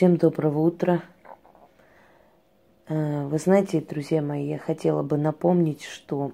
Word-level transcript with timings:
Всем 0.00 0.16
доброго 0.16 0.60
утра. 0.60 1.02
Э, 2.88 3.26
вы 3.26 3.36
знаете, 3.36 3.82
друзья 3.82 4.22
мои, 4.22 4.48
я 4.48 4.56
хотела 4.56 5.02
бы 5.02 5.18
напомнить, 5.18 5.82
что 5.84 6.32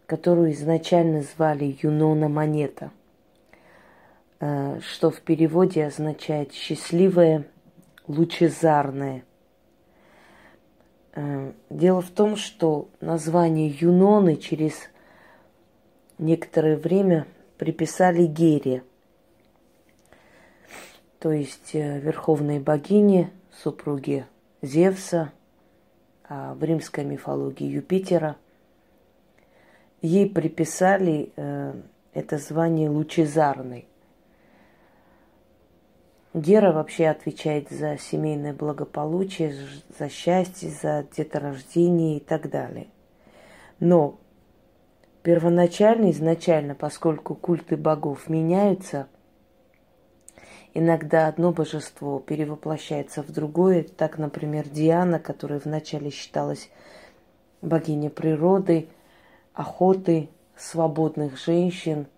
которую 0.07 0.53
изначально 0.53 1.21
звали 1.21 1.77
Юнона 1.83 2.31
Монета, 2.31 2.91
э, 4.41 4.81
что 4.81 5.11
в 5.11 5.21
переводе 5.21 5.85
означает 5.85 6.55
«счастливая, 6.55 7.45
лучезарная». 8.07 9.23
Э, 11.17 11.53
дело 11.71 12.03
в 12.03 12.11
том, 12.11 12.37
что 12.37 12.89
название 13.01 13.69
Юноны 13.69 14.37
через 14.37 14.75
некоторое 16.19 16.77
время 16.77 17.27
приписали 17.57 18.27
Гере, 18.27 18.85
то 21.19 21.33
есть 21.33 21.75
э, 21.75 21.99
верховной 22.01 22.61
богине, 22.61 23.31
супруге 23.63 24.27
Зевса, 24.61 25.33
а 26.29 26.55
в 26.55 26.63
римской 26.63 27.05
мифологии 27.05 27.67
Юпитера. 27.67 28.37
Ей 30.03 30.29
приписали 30.29 31.33
э, 31.37 31.73
это 32.13 32.37
звание 32.37 32.91
лучезарной– 32.91 33.89
Гера 36.37 36.71
вообще 36.71 37.07
отвечает 37.07 37.71
за 37.71 37.97
семейное 37.97 38.53
благополучие, 38.53 39.57
за 39.99 40.11
счастье, 40.11 40.69
за 40.69 41.07
деторождение 41.17 42.19
и 42.19 42.21
так 42.21 42.51
далее. 42.51 42.89
Но 43.81 44.21
первоначально, 45.23 46.11
изначально, 46.11 46.75
поскольку 46.75 47.35
культы 47.35 47.79
богов 47.79 48.29
меняются, 48.29 49.07
иногда 50.75 51.27
одно 51.27 51.53
божество 51.53 52.19
перевоплощается 52.19 53.23
в 53.23 53.33
другое. 53.33 53.85
Так, 53.85 54.19
например, 54.19 54.69
Диана, 54.69 55.19
которая 55.19 55.59
вначале 55.59 56.11
считалась 56.11 56.69
богиней 57.63 58.11
природы, 58.11 58.91
охоты, 59.55 60.29
свободных 60.55 61.39
женщин, 61.39 62.09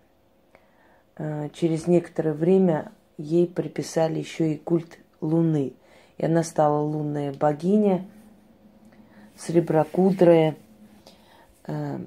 э, 1.15 1.47
через 1.53 1.87
некоторое 1.87 2.33
время 2.33 2.91
ей 3.19 3.47
приписали 3.47 4.19
еще 4.19 4.53
и 4.53 4.57
культ 4.57 4.97
Луны. 5.21 5.73
И 6.17 6.25
она 6.25 6.43
стала 6.43 6.79
лунная 6.79 7.33
богиня, 7.33 8.05
среброкудрая. 9.37 10.55
Э, 11.67 11.99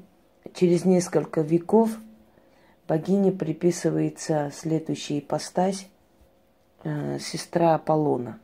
через 0.54 0.84
несколько 0.84 1.42
веков 1.42 1.90
богине 2.88 3.30
приписывается 3.30 4.50
следующая 4.54 5.18
ипостась 5.18 5.86
э, 6.84 7.18
сестра 7.18 7.74
Аполлона. 7.74 8.38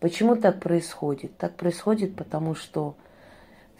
Почему 0.00 0.36
так 0.36 0.60
происходит? 0.60 1.36
Так 1.38 1.56
происходит, 1.56 2.14
потому 2.16 2.54
что 2.54 2.96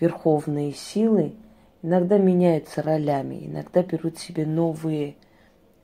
верховные 0.00 0.72
силы 0.72 1.34
иногда 1.82 2.18
меняются 2.18 2.82
ролями, 2.82 3.46
иногда 3.46 3.82
берут 3.82 4.18
себе 4.18 4.46
новые 4.46 5.14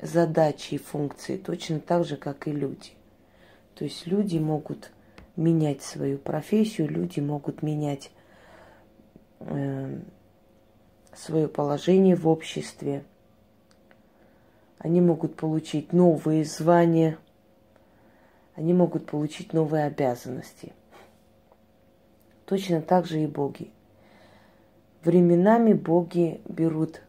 задачи 0.05 0.74
и 0.74 0.78
функции 0.78 1.38
точно 1.38 1.80
так 1.80 2.05
же, 2.05 2.16
как 2.16 2.47
и 2.47 2.52
люди. 2.52 2.91
То 3.74 3.84
есть 3.84 4.06
люди 4.06 4.38
могут 4.38 4.92
менять 5.34 5.83
свою 5.83 6.19
профессию, 6.19 6.88
люди 6.88 7.20
могут 7.20 7.62
менять 7.62 8.11
э, 9.41 9.98
свое 11.14 11.48
положение 11.48 12.16
в 12.16 12.28
обществе. 12.28 13.05
Они 14.78 15.00
могут 15.00 15.36
получить 15.36 15.92
новые 15.94 16.45
звания, 16.45 17.17
они 18.55 18.74
могут 18.74 19.07
получить 19.07 19.55
новые 19.55 19.86
обязанности. 19.86 20.73
Точно 22.45 22.83
так 22.83 23.07
же 23.07 23.23
и 23.23 23.27
боги. 23.27 23.70
Временами 25.02 25.73
боги 25.73 26.42
берут 26.46 27.01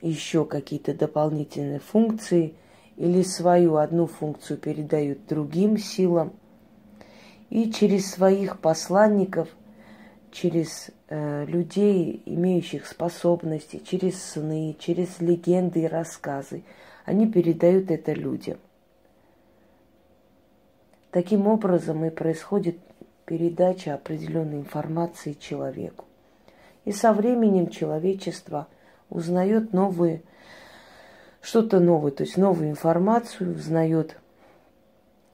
еще 0.00 0.44
какие-то 0.44 0.94
дополнительные 0.94 1.80
функции 1.80 2.54
или 2.96 3.22
свою 3.22 3.76
одну 3.76 4.06
функцию 4.06 4.58
передают 4.58 5.26
другим 5.26 5.78
силам. 5.78 6.32
И 7.48 7.70
через 7.72 8.10
своих 8.10 8.60
посланников, 8.60 9.48
через 10.30 10.90
э, 11.08 11.44
людей, 11.46 12.22
имеющих 12.24 12.86
способности, 12.86 13.82
через 13.84 14.22
сны, 14.22 14.76
через 14.78 15.20
легенды 15.20 15.82
и 15.82 15.88
рассказы, 15.88 16.62
они 17.04 17.26
передают 17.26 17.90
это 17.90 18.12
людям. 18.12 18.58
Таким 21.10 21.48
образом 21.48 22.04
и 22.04 22.10
происходит 22.10 22.78
передача 23.24 23.94
определенной 23.94 24.58
информации 24.58 25.32
человеку. 25.32 26.04
И 26.84 26.92
со 26.92 27.12
временем 27.12 27.68
человечество– 27.68 28.68
узнает 29.10 29.72
новые, 29.72 30.22
что-то 31.42 31.80
новое, 31.80 32.12
то 32.12 32.22
есть 32.22 32.36
новую 32.36 32.70
информацию, 32.70 33.54
узнает 33.54 34.16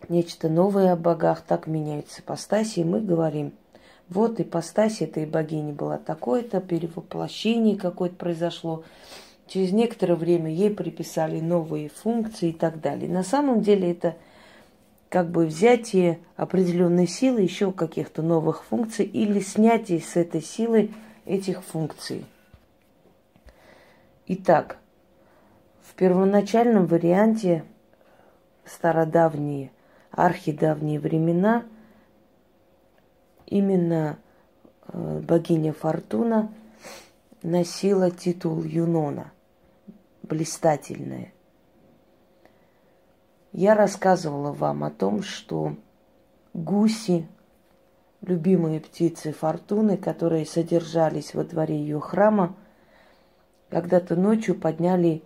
нечто 0.09 0.49
новое 0.49 0.93
о 0.93 0.97
богах, 0.97 1.43
так 1.43 1.67
меняются 1.67 2.23
ипостаси, 2.23 2.81
и 2.81 2.85
мы 2.85 3.01
говорим, 3.01 3.53
вот 4.09 4.41
ипостась 4.41 5.03
этой 5.03 5.27
богини 5.27 5.73
была 5.73 5.99
такое-то, 5.99 6.61
перевоплощение 6.61 7.77
какое-то 7.77 8.17
произошло, 8.17 8.85
через 9.47 9.73
некоторое 9.73 10.15
время 10.15 10.51
ей 10.51 10.71
приписали 10.71 11.41
новые 11.41 11.89
функции 11.89 12.51
и 12.51 12.53
так 12.53 12.81
далее. 12.81 13.11
На 13.11 13.25
самом 13.25 13.61
деле 13.63 13.91
это 13.91 14.17
как 15.09 15.31
бы 15.31 15.47
взятие 15.47 16.21
определенной 16.37 17.07
силы, 17.07 17.41
еще 17.41 17.73
каких-то 17.73 18.23
новых 18.23 18.65
функций 18.65 19.05
или 19.05 19.41
снятие 19.41 20.01
с 20.01 20.17
этой 20.17 20.43
силы 20.43 20.91
этих 21.25 21.65
функций– 21.65 22.25
Итак, 24.29 24.79
в 25.81 25.95
первоначальном 25.95 26.87
варианте 26.87 27.65
стародавние, 28.65 29.71
архидавние 30.11 30.99
времена 30.99 31.65
именно 33.47 34.19
э, 34.89 35.21
богиня 35.21 35.73
Фортуна 35.73 36.53
носила 37.45 38.11
титул 38.11 38.65
Юнона, 38.65 39.31
блистательная. 40.25 41.33
Я 43.53 43.77
рассказывала 43.77 44.51
вам 44.51 44.83
о 44.83 44.91
том, 44.91 45.23
что 45.23 45.77
гуси, 46.53 47.29
любимые 48.23 48.81
птицы 48.81 49.31
Фортуны, 49.31 49.97
которые 49.97 50.47
содержались 50.47 51.33
во 51.33 51.45
дворе 51.45 51.79
ее 51.79 52.01
храма, 52.01 52.57
когда-то 53.69 54.17
ночью 54.17 54.55
подняли 54.55 55.23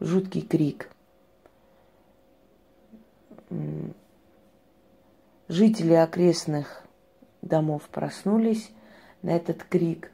жуткий 0.00 0.42
крик. 0.42 0.90
Жители 5.48 5.94
окрестных 5.94 6.82
домов 7.40 7.88
проснулись 7.90 8.70
на 9.22 9.30
этот 9.30 9.64
крик, 9.64 10.12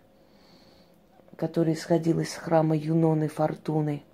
который 1.37 1.75
исходил 1.75 2.21
из 2.21 2.33
храма 2.35 2.77
Юноны 2.77 3.29
Фортуны, 3.29 4.05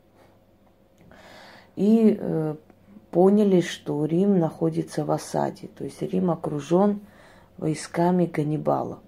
и 1.77 2.17
э, 2.19 2.57
поняли, 3.11 3.61
что 3.61 4.05
Рим 4.07 4.39
находится 4.39 5.05
в 5.05 5.11
осаде, 5.11 5.69
то 5.69 5.85
есть 5.85 6.01
Рим 6.01 6.31
окружен 6.31 7.01
войсками 7.59 8.25
Ганнибала. 8.25 9.01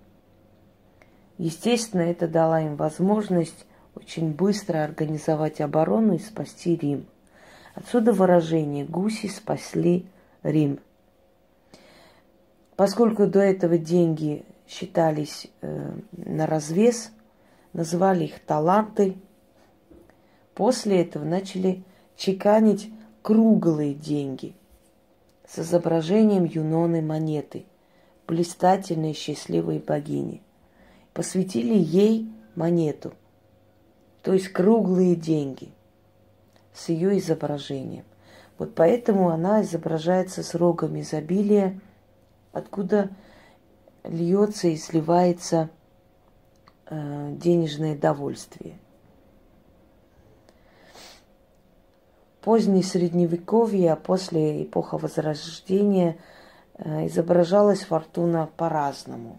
Естественно, 1.38 2.02
это 2.02 2.28
дало 2.28 2.58
им 2.58 2.76
возможность 2.76 3.66
очень 3.94 4.32
быстро 4.32 4.84
организовать 4.84 5.60
оборону 5.60 6.14
и 6.14 6.18
спасти 6.18 6.76
Рим. 6.76 7.06
Отсюда 7.74 8.12
выражение 8.12 8.84
«гуси 8.84 9.28
спасли 9.28 10.06
Рим». 10.42 10.80
Поскольку 12.76 13.26
до 13.26 13.40
этого 13.40 13.78
деньги 13.78 14.44
считались 14.66 15.48
э, 15.60 15.92
на 16.12 16.46
развес, 16.46 17.12
называли 17.72 18.24
их 18.24 18.40
таланты, 18.40 19.16
после 20.54 21.02
этого 21.02 21.24
начали 21.24 21.84
чеканить 22.16 22.90
круглые 23.20 23.94
деньги 23.94 24.54
с 25.46 25.58
изображением 25.58 26.44
Юноны 26.44 27.02
монеты, 27.02 27.66
блистательной 28.26 29.12
счастливой 29.12 29.78
богини. 29.78 30.42
Посвятили 31.12 31.74
ей 31.74 32.32
монету– 32.54 33.12
то 34.22 34.32
есть 34.32 34.48
круглые 34.48 35.16
деньги 35.16 35.72
с 36.72 36.88
ее 36.88 37.18
изображением. 37.18 38.04
Вот 38.58 38.74
поэтому 38.74 39.30
она 39.30 39.62
изображается 39.62 40.42
с 40.42 40.54
рогом 40.54 41.00
изобилия, 41.00 41.80
откуда 42.52 43.10
льется 44.04 44.68
и 44.68 44.76
сливается 44.76 45.70
э, 46.86 47.32
денежное 47.32 47.96
довольствие. 47.96 48.78
Позднее 52.40 52.82
средневековье, 52.82 53.92
а 53.92 53.96
после 53.96 54.64
эпоха 54.64 54.98
Возрождения 54.98 56.18
э, 56.74 57.06
изображалась 57.06 57.84
фортуна 57.84 58.48
по-разному. 58.56 59.38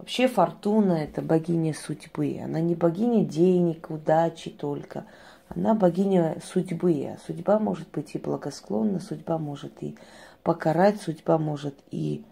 Вообще 0.00 0.28
фортуна– 0.28 0.92
это 0.94 1.20
богиня 1.20 1.74
судьбы. 1.74 2.40
Она 2.42 2.58
не 2.58 2.74
богиня 2.74 3.22
денег, 3.22 3.90
удачи 3.90 4.48
только. 4.48 5.04
Она 5.50 5.74
богиня 5.74 6.38
судьбы. 6.42 7.18
Судьба 7.26 7.58
может 7.58 7.90
быть 7.90 8.14
и 8.14 8.18
благосклонна, 8.18 9.00
судьба 9.00 9.36
может 9.36 9.82
и 9.82 9.98
покарать, 10.42 11.02
судьба 11.02 11.36
может 11.36 11.74
и 11.90 12.24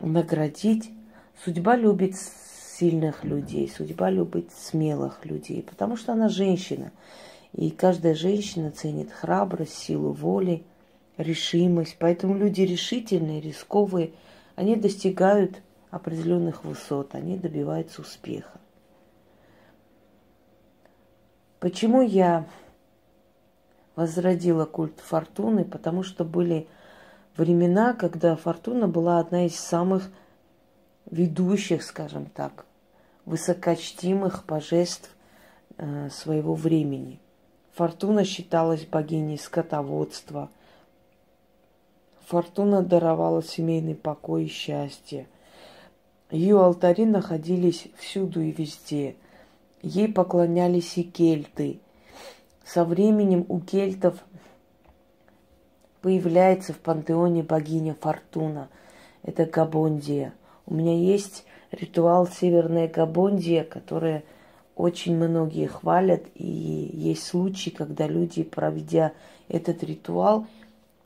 наградить. 0.00 0.90
Судьба 1.44 1.76
любит 1.76 2.16
сильных 2.16 3.22
людей, 3.22 3.68
судьба 3.68 4.08
любит 4.08 4.50
смелых 4.50 5.26
людей, 5.26 5.62
потому 5.62 5.96
что 5.96 6.14
она 6.14 6.30
женщина. 6.30 6.90
И 7.52 7.68
каждая 7.68 8.14
женщина 8.14 8.70
ценит 8.70 9.12
храбрость, 9.12 9.76
силу 9.76 10.12
воли, 10.12 10.64
решимость. 11.18 11.96
Поэтому 11.98 12.34
люди 12.34 12.62
решительные, 12.62 13.42
рисковые, 13.42 14.12
они 14.54 14.74
достигают 14.74 15.60
определенных 15.90 16.64
высот, 16.64 17.14
они 17.14 17.38
добиваются 17.38 18.02
успеха. 18.02 18.60
Почему 21.60 22.02
я 22.02 22.46
возродила 23.94 24.66
культ 24.66 25.00
фортуны? 25.00 25.64
Потому 25.64 26.02
что 26.02 26.24
были 26.24 26.68
времена, 27.36 27.94
когда 27.94 28.36
фортуна 28.36 28.88
была 28.88 29.18
одна 29.18 29.46
из 29.46 29.56
самых 29.56 30.10
ведущих, 31.10 31.82
скажем 31.82 32.26
так, 32.26 32.66
высокочтимых 33.24 34.44
божеств 34.46 35.10
э, 35.78 36.10
своего 36.10 36.54
времени. 36.54 37.20
Фортуна 37.74 38.24
считалась 38.24 38.86
богиней 38.86 39.38
скотоводства. 39.38 40.50
Фортуна 42.26 42.82
даровала 42.82 43.42
семейный 43.42 43.94
покой 43.94 44.44
и 44.44 44.48
счастье. 44.48 45.26
Ее 46.30 46.60
алтари 46.60 47.04
находились 47.04 47.86
всюду 47.96 48.40
и 48.40 48.50
везде. 48.50 49.14
Ей 49.82 50.12
поклонялись 50.12 50.98
и 50.98 51.04
кельты. 51.04 51.78
Со 52.64 52.84
временем 52.84 53.46
у 53.48 53.60
кельтов 53.60 54.16
появляется 56.02 56.72
в 56.72 56.78
пантеоне 56.78 57.44
богиня 57.44 57.96
Фортуна. 58.00 58.68
Это 59.22 59.46
Габондия. 59.46 60.34
У 60.66 60.74
меня 60.74 60.96
есть 60.96 61.44
ритуал 61.70 62.26
Северная 62.26 62.88
Габондия, 62.88 63.62
которая 63.62 64.24
очень 64.74 65.16
многие 65.16 65.66
хвалят, 65.66 66.22
и 66.34 66.44
есть 66.44 67.24
случаи, 67.24 67.70
когда 67.70 68.06
люди, 68.06 68.42
проведя 68.42 69.12
этот 69.48 69.82
ритуал, 69.84 70.46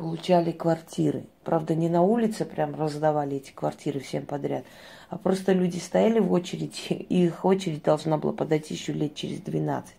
получали 0.01 0.51
квартиры. 0.51 1.27
Правда, 1.45 1.75
не 1.75 1.91
на 1.91 2.01
улице 2.01 2.47
прям 2.47 2.75
раздавали 2.75 3.37
эти 3.37 3.51
квартиры 3.53 4.01
всем 4.01 4.25
подряд, 4.25 4.65
а 5.11 5.19
просто 5.19 5.53
люди 5.53 5.77
стояли 5.77 6.21
в 6.21 6.33
очереди, 6.33 6.89
и 6.89 7.27
их 7.27 7.45
очередь 7.45 7.83
должна 7.83 8.17
была 8.17 8.33
подойти 8.33 8.73
еще 8.73 8.95
лет 8.95 9.15
через 9.15 9.41
12. 9.41 9.95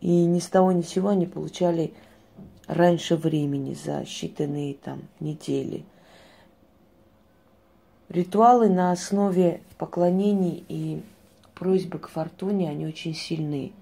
И 0.00 0.24
ни 0.26 0.38
с 0.38 0.46
того 0.46 0.70
ни 0.70 0.82
с 0.82 0.88
сего 0.90 1.08
они 1.08 1.26
получали 1.26 1.92
раньше 2.68 3.16
времени, 3.16 3.74
за 3.74 4.02
считанные 4.02 4.78
там 4.80 5.02
недели. 5.18 5.84
Ритуалы 8.08 8.68
на 8.68 8.92
основе 8.92 9.60
поклонений 9.76 10.64
и 10.68 11.02
просьбы 11.56 11.98
к 11.98 12.06
фортуне, 12.06 12.70
они 12.70 12.86
очень 12.86 13.14
сильны. 13.14 13.72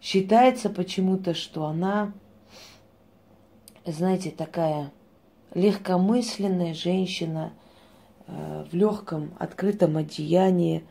Считается 0.00 0.70
почему-то, 0.70 1.34
что 1.34 1.66
она, 1.66 2.12
знаете, 3.92 4.30
такая 4.30 4.90
легкомысленная 5.54 6.74
женщина 6.74 7.52
э, 8.26 8.64
в 8.70 8.74
легком 8.74 9.32
открытом 9.38 9.96
одеянии, 9.96 10.84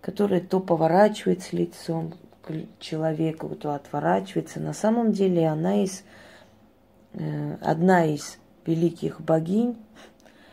которая 0.00 0.40
то 0.40 0.60
поворачивается 0.60 1.56
лицом 1.56 2.14
к 2.42 2.52
человеку, 2.80 3.48
то 3.54 3.74
отворачивается. 3.74 4.60
На 4.60 4.72
самом 4.72 5.12
деле 5.12 5.48
она 5.48 5.82
из, 5.84 6.04
э, 7.12 7.56
одна 7.60 8.04
из 8.06 8.38
великих 8.66 9.20
богинь, 9.20 9.76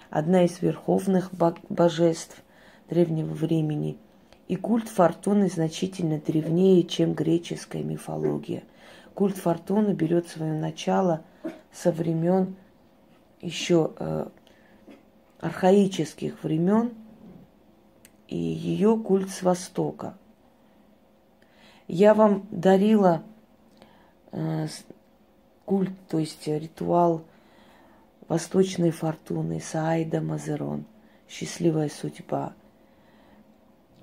одна 0.09 0.43
из 0.43 0.61
верховных 0.61 1.31
божеств 1.69 2.41
древнего 2.89 3.33
времени– 3.33 3.97
и 4.51 4.57
культ 4.57 4.89
фортуны 4.89 5.47
значительно 5.47 6.19
древнее, 6.19 6.83
чем 6.83 7.13
греческая 7.13 7.83
мифология. 7.83 8.63
Культ 9.13 9.37
фортуны 9.37 9.93
берет 9.93 10.27
свое 10.27 10.51
начало 10.51 11.23
со 11.73 11.91
времен 11.91 12.55
еще 13.41 13.91
э, 13.97 14.27
архаических 15.39 16.43
времен, 16.43 16.93
и 18.27 18.37
ее 18.37 18.97
культ 18.97 19.29
с 19.29 19.41
Востока. 19.41 20.17
Я 21.87 22.13
вам 22.13 22.47
дарила 22.51 23.23
э, 24.31 24.67
культ, 25.65 25.91
то 26.07 26.19
есть 26.19 26.47
ритуал 26.47 27.23
восточной 28.27 28.91
фортуны, 28.91 29.59
Саида 29.59 30.21
Мазерон, 30.21 30.85
счастливая 31.27 31.89
судьба– 31.89 32.53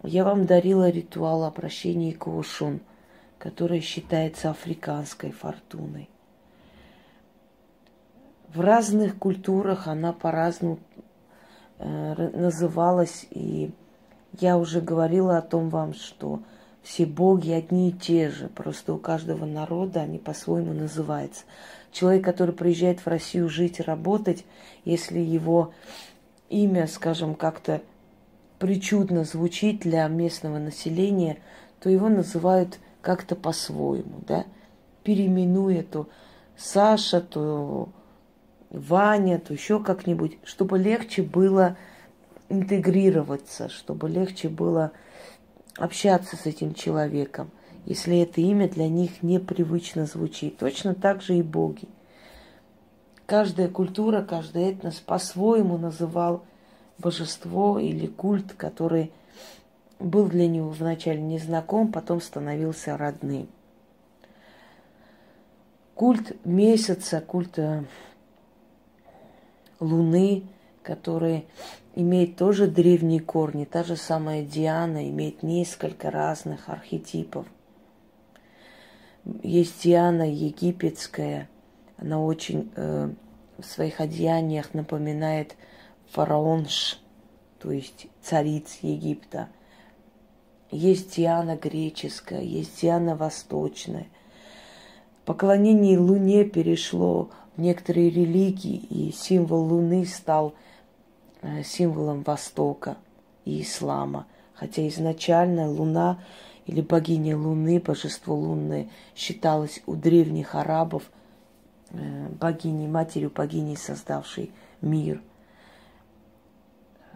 я 0.05 0.25
вам 0.25 0.47
дарила 0.47 0.88
ритуал 0.88 1.44
обращения 1.44 2.12
к 2.12 2.29
Ошун, 2.29 2.81
который 3.38 3.81
считается 3.81 4.50
африканской 4.50 5.32
фортуной. 5.32 6.09
В 8.55 8.61
разных 8.61 9.19
культурах 9.19 9.89
она 9.89 10.12
по-разному 10.12 10.79
э, 11.79 12.31
называлась, 12.35 13.27
и 13.31 13.73
я 14.41 14.56
уже 14.56 14.81
говорила 14.81 15.37
о 15.37 15.43
том 15.43 15.69
вам, 15.69 15.93
что 15.93 16.41
все 16.83 17.05
боги 17.05 17.50
одни 17.50 17.91
и 17.91 17.93
те 17.93 18.31
же, 18.31 18.49
просто 18.49 18.95
у 18.95 18.99
каждого 18.99 19.45
народа 19.45 20.00
они 20.00 20.19
по-своему 20.19 20.73
называются. 20.73 21.45
Человек, 21.93 22.25
который 22.25 22.55
приезжает 22.55 23.00
в 23.00 23.06
Россию 23.06 23.50
жить, 23.50 23.81
работать, 23.81 24.47
если 24.87 25.19
его 25.19 25.73
имя, 26.49 26.87
скажем, 26.87 27.35
как-то 27.35 27.83
причудно 28.59 29.25
звучит 29.25 29.81
для 29.81 30.09
местного 30.09 30.59
населения, 30.59 31.39
то 31.81 31.91
его 31.91 32.08
называют 32.08 32.79
как-то 33.03 33.37
по-своему, 33.37 34.20
да, 34.27 34.46
переименуя 35.05 35.82
то 35.82 36.08
Саша, 36.56 37.20
то 37.20 37.91
Ваня, 38.70 39.39
то 39.39 39.53
еще 39.53 39.82
как-нибудь, 39.82 40.39
чтобы 40.44 40.79
легче 40.79 41.22
было 41.22 41.77
интегрироваться, 42.48 43.69
чтобы 43.69 44.08
легче 44.08 44.48
было 44.48 44.93
общаться 45.77 46.37
с 46.37 46.46
этим 46.46 46.75
человеком, 46.75 47.51
если 47.84 48.19
это 48.20 48.41
имя 48.41 48.69
для 48.69 48.89
них 48.89 49.22
непривычно 49.22 50.06
звучит. 50.06 50.58
Точно 50.58 50.94
так 50.94 51.22
же 51.22 51.37
и 51.37 51.43
боги. 51.43 51.89
Каждая 53.27 53.69
культура, 53.69 54.22
каждый 54.22 54.70
этнос 54.70 54.96
по-своему 54.96 55.77
называл 55.77 56.44
божество 56.98 57.79
или 57.79 58.06
культ, 58.06 58.55
который 58.55 59.13
был 59.98 60.27
для 60.29 60.48
него 60.48 60.70
вначале 60.70 61.20
незнаком, 61.20 61.93
потом 61.93 62.20
становился 62.20 62.96
родным. 62.96 63.48
Культ 65.94 66.44
месяца, 66.46 67.20
культ 67.20 67.58
э, 67.58 67.82
Луны, 69.81 70.44
который 70.82 71.47
имеет 71.94 72.37
тоже 72.37 72.67
древние 72.67 73.20
корни. 73.20 73.65
Та 73.65 73.85
же 73.85 73.97
самая 73.97 74.43
Диана 74.43 75.08
имеет 75.08 75.43
несколько 75.43 76.11
разных 76.11 76.69
архетипов. 76.69 77.47
Есть 79.43 79.82
Диана 79.82 80.31
египетская, 80.31 81.49
она 81.99 82.23
очень 82.23 82.70
э, 82.77 83.11
в 83.58 83.65
своих 83.65 84.01
одеяниях 84.01 84.73
напоминает 84.73 85.56
фараонш, 86.11 87.01
то 87.58 87.70
есть 87.70 88.06
цариц 88.23 88.79
Египта. 88.82 89.49
Есть 90.70 91.17
Диана 91.17 91.56
греческая, 91.56 92.43
есть 92.43 92.81
Диана 92.81 93.17
восточная. 93.17 94.06
Поклонение 95.25 95.99
Луне 95.99 96.44
перешло 96.44 97.31
некоторые 97.58 98.10
религии, 98.10 98.77
и 98.77 99.12
символ 99.12 99.65
Луны 99.65 100.06
стал 100.06 100.55
э, 101.43 101.62
символом 101.62 102.22
Востока 102.22 102.96
и 103.44 103.62
Ислама. 103.62 104.27
Хотя 104.55 104.86
изначально 104.88 105.70
Луна 105.70 106.22
или 106.67 106.81
богиня 106.81 107.36
Луны, 107.36 107.81
божество 107.81 108.34
лунное, 108.34 108.88
считалось 109.15 109.82
у 109.86 109.94
древних 109.94 110.55
арабов 110.55 111.10
э, 111.91 112.29
богиней, 112.41 112.88
матерью 112.88 113.31
богиней, 113.31 113.77
создавшей 113.77 114.50
мир– 114.81 115.20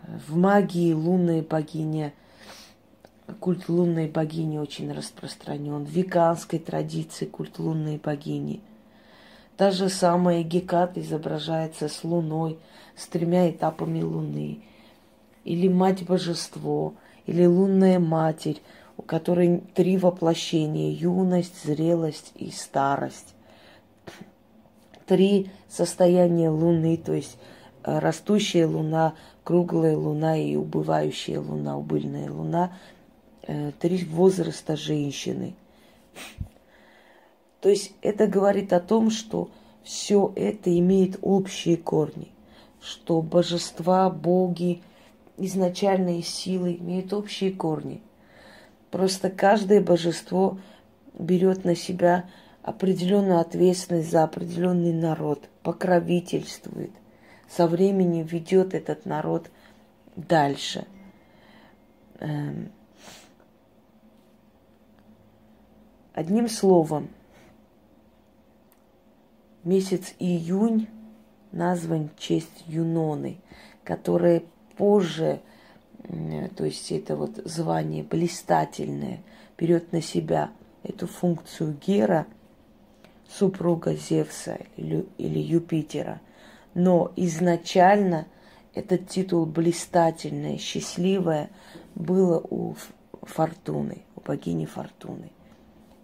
в 0.06 0.36
магии 0.36 0.92
лунная 0.92 1.42
богиня 1.42 2.12
культ 3.40 3.68
лунной 3.68 4.08
богини 4.08 4.58
очень 4.58 4.92
распространен. 4.92 5.84
В 5.84 5.88
веганской 5.88 6.58
традиции 6.58 7.24
культ 7.24 7.58
лунной 7.58 7.98
богини. 7.98 8.60
Та 9.62 9.70
же 9.70 9.88
самая 9.88 10.42
Гекат 10.42 10.98
изображается 10.98 11.88
с 11.88 12.02
луной, 12.02 12.58
с 12.96 13.06
тремя 13.06 13.48
этапами 13.48 14.02
луны. 14.02 14.58
Или 15.44 15.68
мать-божество, 15.68 16.94
или 17.26 17.46
лунная 17.46 18.00
матерь, 18.00 18.60
у 18.96 19.02
которой 19.02 19.62
три 19.74 19.98
воплощения– 19.98 20.90
юность, 20.90 21.64
зрелость 21.64 22.32
и 22.34 22.50
старость. 22.50 23.36
Три 25.06 25.48
состояния 25.68 26.50
луны, 26.50 26.96
то 26.96 27.12
есть 27.12 27.38
э, 27.84 28.00
растущая 28.00 28.66
луна, 28.66 29.14
круглая 29.44 29.96
луна 29.96 30.36
и 30.36 30.56
убывающая 30.56 31.40
луна, 31.40 31.76
убыльная 31.76 32.32
луна– 32.32 32.76
Э, 33.44 33.72
три 33.80 34.04
возраста 34.04 34.76
женщины. 34.76 35.54
То 37.62 37.68
есть 37.68 37.92
это 38.02 38.26
говорит 38.26 38.72
о 38.72 38.80
том, 38.80 39.10
что 39.10 39.48
все 39.84 40.32
это 40.34 40.76
имеет 40.76 41.18
общие 41.22 41.76
корни, 41.76 42.28
что 42.80 43.22
божества, 43.22 44.10
боги, 44.10 44.82
изначальные 45.38 46.22
силы 46.22 46.74
имеют 46.74 47.12
общие 47.12 47.52
корни. 47.52 48.02
Просто 48.90 49.30
каждое 49.30 49.80
божество 49.80 50.58
берет 51.16 51.64
на 51.64 51.76
себя 51.76 52.28
определенную 52.62 53.38
ответственность 53.38 54.10
за 54.10 54.24
определенный 54.24 54.92
народ, 54.92 55.48
покровительствует, 55.62 56.90
со 57.48 57.68
временем 57.68 58.26
ведет 58.26 58.74
этот 58.74 59.06
народ 59.06 59.50
дальше. 60.16 60.84
Эм, 62.18 62.72
Одним 66.14 66.46
словом, 66.46 67.08
месяц 69.64 70.14
июнь 70.18 70.88
назван 71.52 72.10
в 72.14 72.20
честь 72.20 72.64
Юноны, 72.66 73.38
которая 73.84 74.42
позже, 74.76 75.40
то 76.56 76.64
есть 76.64 76.90
это 76.92 77.16
вот 77.16 77.36
звание 77.44 78.02
блистательное, 78.02 79.20
берет 79.58 79.92
на 79.92 80.00
себя 80.00 80.50
эту 80.82 81.06
функцию 81.06 81.76
Гера, 81.84 82.26
супруга 83.28 83.94
Зевса 83.94 84.58
или, 84.76 85.06
Юпитера. 85.18 86.20
Но 86.74 87.12
изначально 87.16 88.26
этот 88.74 89.08
титул 89.08 89.46
блистательное, 89.46 90.58
счастливое 90.58 91.50
было 91.94 92.38
у 92.38 92.74
Фортуны, 93.22 94.02
у 94.16 94.20
богини 94.20 94.66
Фортуны. 94.66 95.30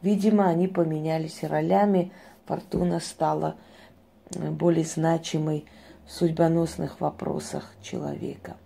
Видимо, 0.02 0.46
они 0.48 0.68
поменялись 0.68 1.42
ролями, 1.42 2.12
фортуна 2.48 2.98
стала 2.98 3.56
э, 4.30 4.50
более 4.50 4.84
значимой 4.84 5.66
в 6.06 6.12
судьбоносных 6.12 7.00
вопросах 7.00 7.74
человека. 7.82 8.56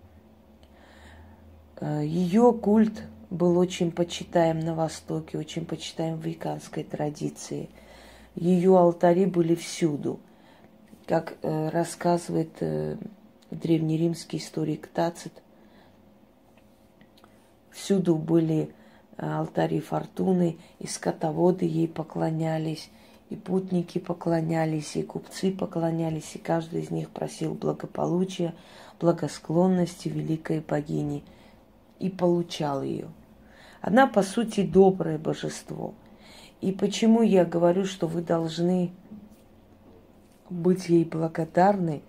Э, 1.80 2.02
Ее 2.04 2.52
культ 2.52 3.02
был 3.30 3.58
очень 3.58 3.90
почитаем 3.90 4.60
на 4.60 4.74
Востоке, 4.76 5.36
очень 5.36 5.66
почитаем 5.66 6.16
в 6.16 6.24
веканской 6.24 6.84
традиции. 6.84 7.70
Ее 8.36 8.78
алтари 8.78 9.24
были 9.24 9.56
всюду. 9.56 10.20
Как 11.06 11.36
э, 11.42 11.68
рассказывает 11.70 12.52
древнеримский 13.50 14.38
историк 14.38 14.86
Тацит, 14.86 15.32
всюду 17.70 18.14
были 18.14 18.72
алтари 19.18 19.80
фортуны, 19.80 20.58
и 20.78 20.86
скотоводы 20.86 21.64
ей 21.64 21.88
поклонялись, 21.88 22.88
и 23.32 23.36
путники 23.36 23.98
поклонялись, 23.98 24.94
и 24.96 25.02
купцы 25.02 25.52
поклонялись, 25.52 26.32
и 26.34 26.38
каждый 26.38 26.82
из 26.82 26.90
них 26.90 27.08
просил 27.08 27.54
благополучия, 27.54 28.54
благосклонности 29.00 30.08
великой 30.08 30.60
богини 30.60 31.24
и 31.98 32.10
получал 32.10 32.82
ее. 32.82 33.08
Она, 33.80 34.06
по 34.06 34.22
сути, 34.22 34.62
доброе 34.62 35.16
божество. 35.16 35.94
И 36.60 36.72
почему 36.72 37.22
я 37.22 37.46
говорю, 37.46 37.86
что 37.86 38.06
вы 38.06 38.20
должны 38.20 38.92
быть 40.50 40.90
ей 40.90 41.06
благодарны 41.06 42.02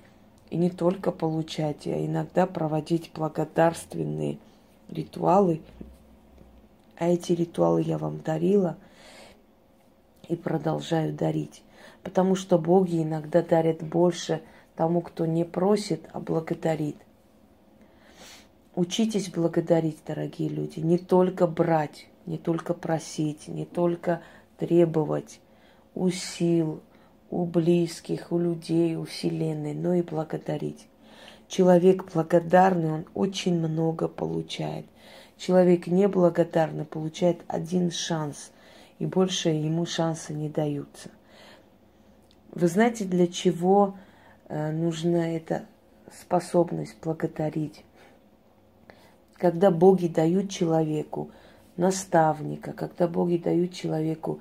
и 0.50 0.58
не 0.58 0.70
только 0.70 1.13
получать, 1.13 1.88
а 1.88 2.06
иногда 2.06 2.46
проводить 2.46 3.12
благодарственные 3.15 4.39
ритуалы– 4.89 5.62
а 7.03 7.08
эти 7.08 7.34
ритуалы 7.34 7.82
я 7.82 7.98
вам 7.98 8.22
дарила 8.22 8.77
и 10.27 10.36
продолжаю 10.36 11.13
дарить. 11.13 11.63
Потому 12.03 12.36
что 12.36 12.58
боги 12.58 13.01
иногда 13.01 13.42
дарят 13.42 13.82
больше 13.82 14.42
тому, 14.75 15.01
кто 15.01 15.25
не 15.25 15.46
просит, 15.46 16.08
а 16.12 16.20
благодарит. 16.20 16.98
Учитесь 18.75 19.30
благодарить, 19.30 20.00
дорогие 20.06 20.50
люди. 20.50 20.80
Не 20.80 20.98
только 20.98 21.46
брать, 21.46 22.08
не 22.25 22.38
только 22.38 22.74
просить, 22.74 23.48
не 23.48 23.65
только 23.65 24.22
требовать 24.58 25.39
у 25.94 26.10
сил, 26.10 26.82
у 27.30 27.46
близких, 27.46 28.32
у 28.32 28.39
людей, 28.39 28.96
у 28.96 29.06
Вселенной, 29.06 29.74
но 29.74 29.94
и 29.94 30.01
благодарить. 30.01 30.88
Человек 31.48 32.12
благодарный, 32.13 32.92
он 32.92 33.06
очень 33.13 33.60
много 33.60 34.08
получает. 34.08 34.86
Человек 35.38 35.88
неблагодарный 35.88 36.86
получает 36.86 37.42
один 37.48 37.92
шанс, 37.92 38.51
и 39.00 39.06
больше 39.06 39.50
ему 39.50 39.86
шанса 39.86 40.34
не 40.34 40.50
даются. 40.50 41.10
Вы 42.52 42.68
знаете, 42.68 43.06
для 43.06 43.28
чего 43.28 43.98
э, 44.48 44.72
нужна 44.72 45.30
эта 45.30 45.66
способность 46.22 46.96
благодарить? 47.02 47.84
Когда 49.34 49.72
боги 49.72 50.08
дают 50.08 50.50
человеку 50.50 51.32
наставника, 51.76 52.74
когда 52.74 53.08
боги 53.08 53.38
дают 53.38 53.74
человеку 53.74 54.40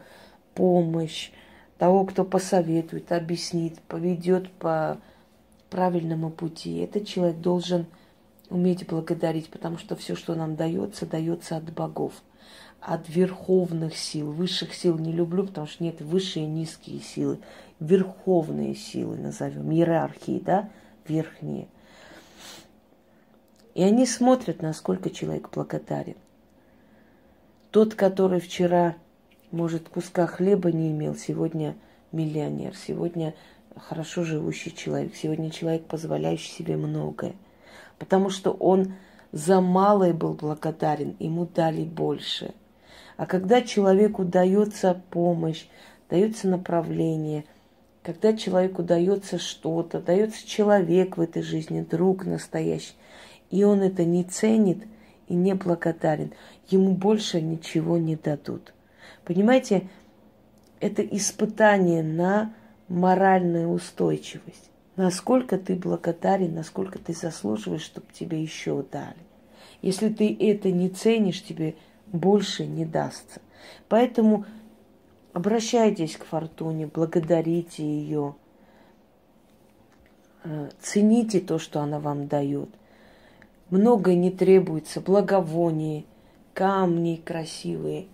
помощь, 0.54 1.30
того, 1.78 2.04
кто 2.04 2.24
посоветует, 2.24 3.10
объяснит, 3.10 3.80
поведет 3.82 4.50
по 4.52 4.98
правильному 5.70 6.30
пути, 6.30 6.78
этот 6.78 7.06
человек 7.06 7.38
должен– 7.38 7.86
уметь 8.52 8.86
благодарить, 8.86 9.48
потому 9.48 9.78
что 9.78 9.96
все, 9.96 10.14
что 10.14 10.34
нам 10.34 10.54
дается, 10.54 11.06
дается 11.06 11.56
от 11.56 11.72
богов, 11.72 12.12
от 12.82 13.08
верховных 13.08 13.96
сил. 13.96 14.30
Высших 14.32 14.74
сил 14.74 14.98
не 14.98 15.12
люблю, 15.12 15.46
потому 15.46 15.66
что 15.66 15.84
нет 15.84 16.00
высшие 16.00 16.44
и 16.44 16.48
низкие 16.48 17.00
силы. 17.00 17.38
Верховные 17.80 18.74
силы 18.74 19.16
назовем, 19.16 19.70
иерархии, 19.72 20.42
да, 20.44 20.68
верхние. 21.06 21.68
И 23.74 23.82
они 23.82 24.06
смотрят, 24.06 24.62
насколько 24.62 25.10
человек 25.10 25.48
благодарен. 25.54 26.16
Тот, 27.70 27.94
который 27.94 28.40
вчера, 28.40 28.96
может, 29.50 29.88
куска 29.88 30.26
хлеба 30.26 30.70
не 30.70 30.90
имел, 30.90 31.14
сегодня 31.16 31.74
миллионер, 32.12 32.76
сегодня 32.76 33.34
хорошо 33.76 34.24
живущий 34.24 34.74
человек, 34.74 35.16
сегодня 35.16 35.50
человек, 35.50 35.86
позволяющий 35.86 36.50
себе 36.50 36.76
многое– 36.76 37.34
потому 38.02 38.30
что 38.30 38.50
он 38.50 38.94
за 39.30 39.60
малое 39.60 40.12
был 40.12 40.34
благодарен, 40.34 41.14
ему 41.20 41.46
дали 41.46 41.84
больше. 41.84 42.52
А 43.16 43.26
когда 43.26 43.62
человеку 43.62 44.24
дается 44.24 45.00
помощь, 45.10 45.66
дается 46.08 46.48
направление, 46.48 47.44
когда 48.02 48.32
человеку 48.32 48.82
дается 48.82 49.38
что-то, 49.38 50.00
дается 50.00 50.46
человек 50.46 51.16
в 51.16 51.20
этой 51.20 51.42
жизни, 51.42 51.86
друг 51.88 52.24
настоящий, 52.24 52.94
и 53.50 53.64
он 53.64 53.82
это 53.82 54.04
не 54.04 54.24
ценит 54.24 54.84
и 55.28 55.34
не 55.34 55.54
благодарен, 55.54 56.32
ему 56.68 56.92
больше 56.92 57.40
ничего 57.40 57.98
не 57.98 58.16
дадут. 58.16 58.74
Понимаете, 59.24 59.88
это 60.80 61.02
испытание 61.02 62.02
на 62.02 62.52
моральную 62.88 63.70
устойчивость 63.70 64.72
насколько 64.96 65.58
ты 65.58 65.74
благодарен, 65.74 66.54
насколько 66.54 66.98
ты 66.98 67.12
заслуживаешь, 67.12 67.82
чтобы 67.82 68.06
тебе 68.12 68.42
еще 68.42 68.84
дали. 68.90 69.16
Если 69.80 70.08
ты 70.10 70.36
это 70.38 70.70
не 70.70 70.88
ценишь, 70.88 71.42
тебе 71.42 71.74
больше 72.12 72.66
не 72.66 72.84
дастся. 72.84 73.40
Поэтому 73.88 74.44
обращайтесь 75.32 76.16
к 76.16 76.24
фортуне, 76.24 76.86
благодарите 76.86 77.82
ее, 77.82 78.34
э, 80.44 80.70
цените 80.80 81.40
то, 81.40 81.58
что 81.58 81.80
она 81.80 81.98
вам 81.98 82.28
дает. 82.28 82.68
Многое 83.70 84.14
не 84.14 84.30
требуется, 84.30 85.00
благовоние, 85.00 86.04
камни 86.54 87.16
красивые, 87.16 88.06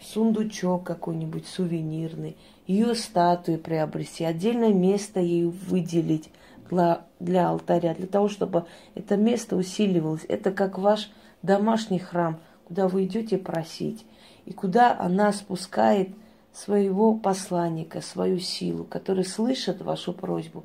сундучок 0.00 0.84
какой-нибудь 0.84 1.46
сувенирный– 1.46 2.36
ее 2.66 2.94
статую 2.94 3.58
приобрести, 3.58 4.24
отдельное 4.24 4.72
место 4.72 5.20
ей 5.20 5.44
выделить 5.44 6.30
для, 6.68 7.02
для 7.20 7.48
алтаря, 7.48 7.94
для 7.94 8.06
того, 8.06 8.28
чтобы 8.28 8.66
это 8.94 9.16
место 9.16 9.56
усиливалось. 9.56 10.24
Это 10.28 10.50
как 10.50 10.78
ваш 10.78 11.10
домашний 11.42 12.00
храм. 12.00 12.40
Куда 12.66 12.88
вы 12.88 13.04
идете 13.04 13.38
просить, 13.38 14.04
и 14.44 14.52
куда 14.52 14.98
она 14.98 15.32
спускает 15.32 16.10
своего 16.52 17.14
посланника, 17.14 18.00
свою 18.00 18.38
силу, 18.38 18.84
который 18.84 19.24
слышит 19.24 19.82
вашу 19.82 20.12
просьбу 20.12 20.64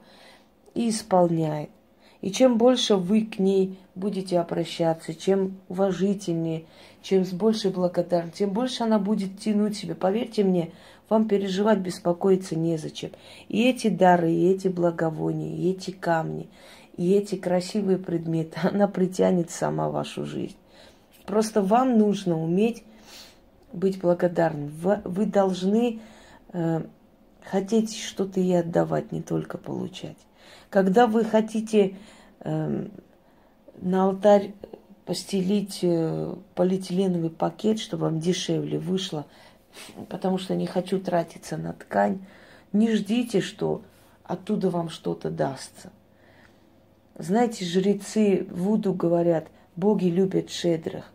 и 0.74 0.90
исполняет. 0.90 1.70
И 2.22 2.32
чем 2.32 2.58
больше 2.58 2.96
вы 2.96 3.26
к 3.26 3.40
ней 3.40 3.80
будете 3.96 4.40
обращаться, 4.40 5.14
чем 5.14 5.58
уважительнее, 5.68 6.66
чем 7.02 7.26
с 7.26 7.32
большей 7.32 7.72
благодарностью, 7.72 8.48
тем 8.48 8.54
больше 8.54 8.84
она 8.84 9.00
будет 9.00 9.40
тянуть 9.40 9.76
себя. 9.76 9.96
Поверьте 9.96 10.44
мне, 10.44 10.72
вам 11.10 11.28
переживать, 11.28 11.80
беспокоиться 11.80 12.56
незачем. 12.56 13.12
И 13.50 13.68
эти 13.68 13.90
дары, 13.90 14.32
и 14.32 14.52
эти 14.52 14.68
благовония, 14.70 15.56
и 15.56 15.72
эти 15.72 15.92
камни, 15.92 16.48
и 16.96 17.12
эти 17.12 17.36
красивые 17.36 17.98
предметы, 17.98 18.60
она 18.64 18.88
притянет 18.88 19.50
сама 19.50 19.90
вашу 19.90 20.26
жизнь. 20.26 20.56
Просто 21.32 21.62
вам 21.62 21.98
нужно 21.98 22.38
уметь 22.38 22.84
быть 23.72 24.02
благодарным. 24.02 24.70
Вы, 25.06 25.26
должны 25.26 26.02
э, 26.52 26.82
хотеть 27.42 27.98
что-то 27.98 28.42
и 28.42 28.52
отдавать, 28.52 29.14
не 29.14 29.22
только 29.22 29.58
получать. 29.58 30.18
Когда 30.70 31.08
вы 31.08 31.24
хотите 31.24 31.96
э, 32.42 32.86
на 33.80 34.04
алтарь 34.04 34.54
постелить 35.06 35.80
э, 35.84 36.36
полиэтиленовый 36.54 37.30
пакет, 37.30 37.80
чтобы 37.80 38.08
вам 38.08 38.20
дешевле 38.20 38.78
вышло, 38.78 39.26
потому 40.10 40.38
что 40.38 40.54
не 40.54 40.68
хочу 40.68 41.00
тратиться 41.00 41.56
на 41.56 41.72
ткань, 41.72 42.26
не 42.74 42.94
ждите, 42.94 43.40
что 43.40 43.84
оттуда 44.26 44.70
вам 44.70 44.90
что-то 44.90 45.30
дастся. 45.30 45.94
Знаете, 47.18 47.64
жрецы 47.64 48.46
Вуду 48.52 48.94
говорят, 48.94 49.48
боги 49.78 50.08
любят 50.08 50.50
шедрых. 50.50 51.11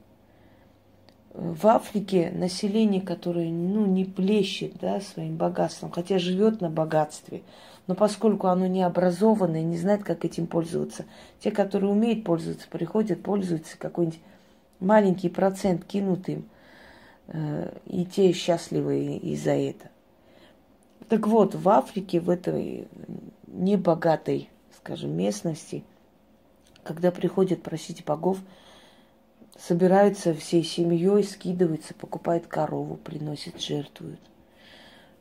В 1.37 1.67
Африке 1.67 2.33
население, 2.35 3.03
которое 3.03 3.51
ну, 3.51 3.85
не 3.85 4.07
плещет 4.07 4.79
да, 4.81 5.03
своим 5.03 5.37
богатством, 5.37 5.91
хотя 5.91 6.19
живет 6.19 6.63
на 6.63 6.71
богатстве, 6.71 7.43
но 7.87 7.95
поскольку 7.95 8.47
оно 8.47 8.67
не 8.67 8.83
образованное, 8.83 9.63
не 9.63 9.77
знает, 9.77 10.03
как 10.03 10.25
этим 10.25 10.47
пользоваться, 10.47 11.05
те, 11.39 11.51
которые 11.51 11.91
умеют 11.91 12.25
пользоваться, 12.25 12.67
приходят, 12.71 13.23
пользуются, 13.23 13.77
какой-нибудь 13.77 14.19
маленький 14.81 15.29
процент 15.29 15.85
кинут 15.85 16.27
им, 16.31 16.49
э, 17.27 17.71
и 17.85 18.07
те 18.07 18.33
счастливы 18.33 19.17
из-за 19.17 19.53
этого. 19.53 19.91
Так 21.11 21.27
вот, 21.27 21.55
в 21.55 21.69
Африке, 21.69 22.19
в 22.19 22.31
этой 22.31 22.89
небогатой, 23.47 24.49
скажем, 24.79 25.15
местности, 25.15 25.85
когда 26.83 27.11
приходят 27.11 27.63
просить 27.63 28.07
богов, 28.07 28.39
собираются 29.59 30.35
всей 30.35 30.63
семьей, 30.63 31.25
скидываются, 31.25 31.95
покупают 31.95 32.47
корову, 32.47 32.97
приносят, 32.97 33.61
жертвуют, 33.61 34.21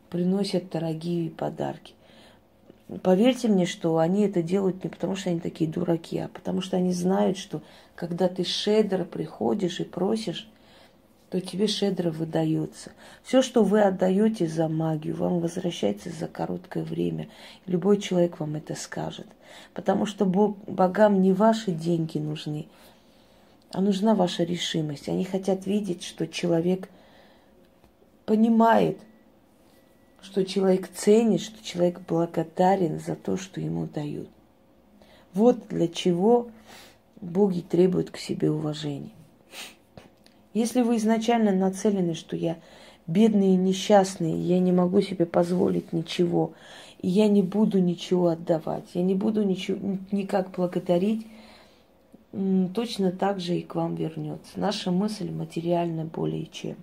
приносят 0.10 0.70
дорогие 0.70 1.30
подарки. 1.30 1.94
Поверьте 3.01 3.48
мне, 3.48 3.65
что 3.65 3.98
они 3.98 4.27
это 4.27 4.44
делают 4.44 4.84
не 4.84 4.89
потому, 4.89 5.15
что 5.15 5.32
они 5.32 5.39
такие 5.39 5.70
дураки, 5.70 6.20
а 6.20 6.27
потому 6.27 6.62
что 6.62 6.77
они 6.77 6.94
знают, 6.94 7.38
что 7.38 7.63
когда 7.96 8.27
ты 8.27 8.44
шедро 8.44 9.06
приходишь 9.06 9.80
и 9.80 9.84
просишь, 9.84 10.48
то 11.30 11.42
тебе 11.42 11.68
щедро 11.68 12.12
выдается. 12.12 12.92
Все, 13.24 13.42
что 13.42 13.63
вы 13.63 13.82
отдаете 13.82 14.48
за 14.48 14.68
магию, 14.68 15.15
вам 15.15 15.39
возвращается 15.39 16.10
за 16.10 16.27
короткое 16.27 16.84
время. 16.84 17.27
Любой 17.65 18.00
человек 18.00 18.39
вам 18.39 18.56
это 18.56 18.75
скажет. 18.75 19.27
Потому 19.74 20.06
что 20.06 20.25
Бог, 20.25 20.58
богам 20.68 21.22
не 21.22 21.34
ваши 21.34 21.72
деньги 21.72 22.20
нужны, 22.20 22.68
а 23.75 23.82
нужна 23.82 24.15
ваша 24.15 24.44
решимость. 24.46 25.10
Они 25.10 25.25
хотят 25.25 25.65
видеть, 25.65 26.01
что 26.01 26.27
человек 26.27 26.88
понимает, 28.25 28.98
что 30.21 30.45
человек 30.45 30.89
ценит, 30.95 31.41
что 31.41 31.62
человек 31.62 31.99
благодарен 32.08 33.02
за 33.02 33.17
то, 33.17 33.36
что 33.36 33.60
ему 33.60 33.86
дают. 33.86 34.30
Вот 35.34 35.67
для 35.67 35.89
чего 35.89 36.47
боги 37.19 37.60
требуют 37.60 38.12
к 38.12 38.17
себе 38.17 38.49
уважения. 38.49 39.12
Если 40.54 40.82
вы 40.82 40.95
изначально 40.95 41.52
нацелены, 41.52 42.13
что 42.13 42.38
я 42.38 42.56
бедный 43.08 43.56
и 43.56 43.58
несчастный, 43.58 44.39
я 44.39 44.58
не 44.60 44.71
могу 44.71 45.02
себе 45.02 45.26
позволить 45.26 45.91
ничего, 45.91 46.54
и 47.02 47.10
я 47.10 47.28
не 47.28 47.41
буду 47.41 47.80
ничего 47.80 48.30
отдавать, 48.30 48.86
я 48.93 49.04
не 49.04 49.15
буду 49.15 49.43
ничего, 49.43 49.97
никак 50.13 50.52
благодарить, 50.52 51.28
точно 52.74 53.12
так 53.12 53.39
же 53.39 53.58
и 53.58 53.62
к 53.62 53.76
вам 53.76 53.95
вернется. 53.95 54.60
Наша 54.60 54.91
мысль 54.91 55.32
материальна 55.32 56.06
более 56.06 56.45
чем 56.48 56.78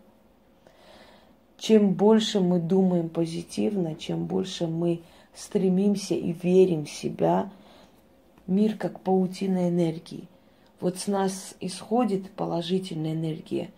чем 1.62 1.94
больше 1.94 2.40
мы 2.40 2.58
думаем 2.58 3.08
позитивно, 3.08 3.94
чем 3.94 4.26
больше 4.26 4.66
мы 4.66 5.02
стремимся 5.32 6.12
и 6.12 6.32
верим 6.32 6.86
в 6.86 6.90
себя, 6.90 7.52
мир 8.48 8.76
как 8.76 8.98
паутина 8.98 9.68
энергии. 9.68 10.24
Вот 10.80 10.98
с 10.98 11.06
нас 11.06 11.54
исходит 11.60 12.32
положительная 12.32 13.12
энергия, 13.12 13.70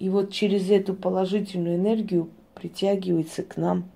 и 0.00 0.08
вот 0.08 0.32
через 0.32 0.68
эту 0.68 0.94
положительную 0.94 1.76
энергию 1.76 2.28
притягиваются 2.54 3.44
к 3.44 3.56
нам 3.56 3.88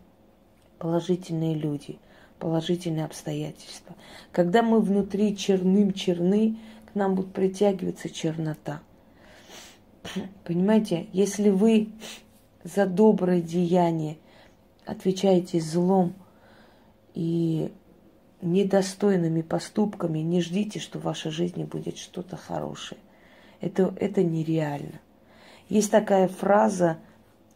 положительные 0.79 1.57
люди, 1.57 1.99
положительные 2.39 3.07
обстоятельства. 3.07 3.97
Когда 4.31 4.63
мы 4.63 4.81
внутри 4.81 5.37
черным 5.37 5.93
черны, 5.95 6.59
нам 6.95 7.15
будет 7.15 7.33
притягиваться 7.33 8.09
чернота. 8.11 8.81
Понимаете, 10.45 11.07
если 11.13 11.49
вы 11.51 11.91
за 12.65 12.87
доброе 12.87 13.41
деяние 13.41 14.19
отвечаете 14.85 15.61
злом 15.61 16.15
и 17.15 17.73
недостойными 18.41 19.43
поступками, 19.43 20.19
не 20.19 20.41
ждите, 20.41 20.81
что 20.81 20.99
в 20.99 21.05
вашей 21.05 21.31
жизни 21.31 21.65
будет 21.65 21.97
что-то 21.97 22.37
хорошее. 22.37 23.01
Это, 23.61 23.95
это 23.99 24.23
нереально. 24.25 25.01
Есть 25.69 25.91
такая 25.91 26.29
фраза 26.29 26.99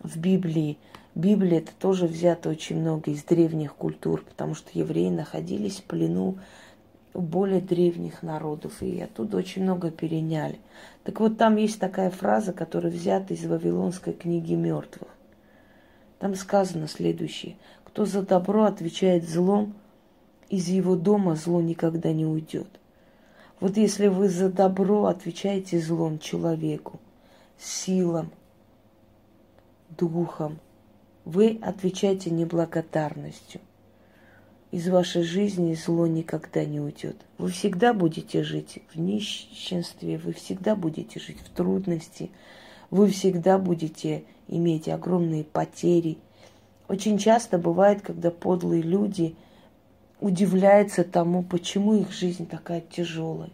в 0.01 0.19
Библии. 0.19 0.79
Библия 1.17 1.59
это 1.59 1.73
тоже 1.79 2.07
взято 2.07 2.49
очень 2.49 2.81
много 2.81 3.11
из 3.11 3.25
древних 3.25 3.75
культур, 3.75 4.23
потому 4.23 4.55
что 4.55 4.71
евреи 4.73 5.09
находились 5.09 5.79
в 5.79 5.85
плену 5.85 6.39
более 7.21 7.61
древних 7.61 8.23
народов, 8.23 8.83
и 8.83 9.01
оттуда 9.01 9.39
очень 9.39 9.63
много 9.63 9.91
переняли. 9.91 10.59
Так 11.05 11.21
вот, 11.21 11.39
там 11.39 11.57
есть 11.57 11.79
такая 11.79 12.11
фраза, 12.11 12.53
которая 12.53 12.93
взята 12.93 13.35
из 13.35 13.45
Вавилонской 13.45 14.13
книги 14.13 14.55
мертвых. 14.55 15.09
Там 16.19 16.35
сказано 16.35 16.89
следующее. 16.89 17.57
Кто 17.85 18.05
за 18.05 18.23
добро 18.23 18.65
отвечает 18.65 19.29
злом, 19.29 19.75
из 20.49 20.69
его 20.69 20.97
дома 20.97 21.35
зло 21.35 21.61
никогда 21.61 22.13
не 22.13 22.27
уйдет. 22.27 22.69
Вот 23.61 23.77
если 23.77 24.09
вы 24.09 24.29
за 24.29 24.51
добро 24.51 25.07
отвечаете 25.07 25.81
злом 25.81 26.19
человеку, 26.19 27.01
силам, 27.59 28.31
духом, 29.91 30.59
вы 31.25 31.59
отвечаете 31.63 32.31
неблагодарностью– 32.31 33.61
из 34.77 34.91
вашей 34.91 35.23
жизни 35.23 35.73
зло 35.73 36.07
никогда 36.07 36.67
не 36.67 36.81
уйдет. 36.81 37.17
Вы 37.39 37.49
всегда 37.49 37.95
будете 37.95 38.43
жить 38.43 38.81
в 38.93 39.01
нищенстве, 39.01 40.19
вы 40.19 40.35
всегда 40.35 40.77
будете 40.77 41.19
жить 41.19 41.39
в 41.43 41.49
трудности, 41.49 42.31
вы 42.91 43.09
всегда 43.09 43.57
будете 43.57 44.25
иметь 44.49 44.91
огромные 44.91 45.45
потери. 45.45 46.19
Очень 46.89 47.17
часто 47.17 47.57
бывает, 47.57 48.03
когда 48.03 48.31
подлые 48.31 48.83
люди 48.83 49.35
удивляются 50.21 51.05
тому, 51.05 51.43
почему 51.43 51.95
их 51.95 52.13
жизнь 52.13 52.47
такая 52.47 52.83
тяжелая, 52.83 53.53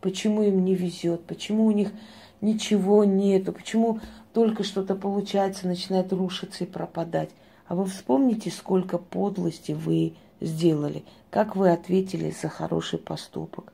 почему 0.00 0.42
им 0.42 0.64
не 0.64 0.74
везет, 0.74 1.22
почему 1.26 1.66
у 1.66 1.72
них 1.72 1.92
ничего 2.40 3.04
нету, 3.04 3.52
почему 3.52 4.00
только 4.32 4.64
что-то 4.64 4.94
получается, 4.94 5.68
начинает 5.68 6.14
рушиться 6.14 6.64
и 6.64 6.66
пропадать. 6.66 7.28
А 7.66 7.74
вы 7.74 7.84
вспомните, 7.84 8.50
сколько 8.50 8.96
подлости 8.96 9.72
вы 9.72 10.14
сделали, 10.42 11.04
как 11.30 11.56
вы 11.56 11.70
ответили 11.70 12.30
за 12.30 12.48
хороший 12.48 12.98
поступок, 12.98 13.72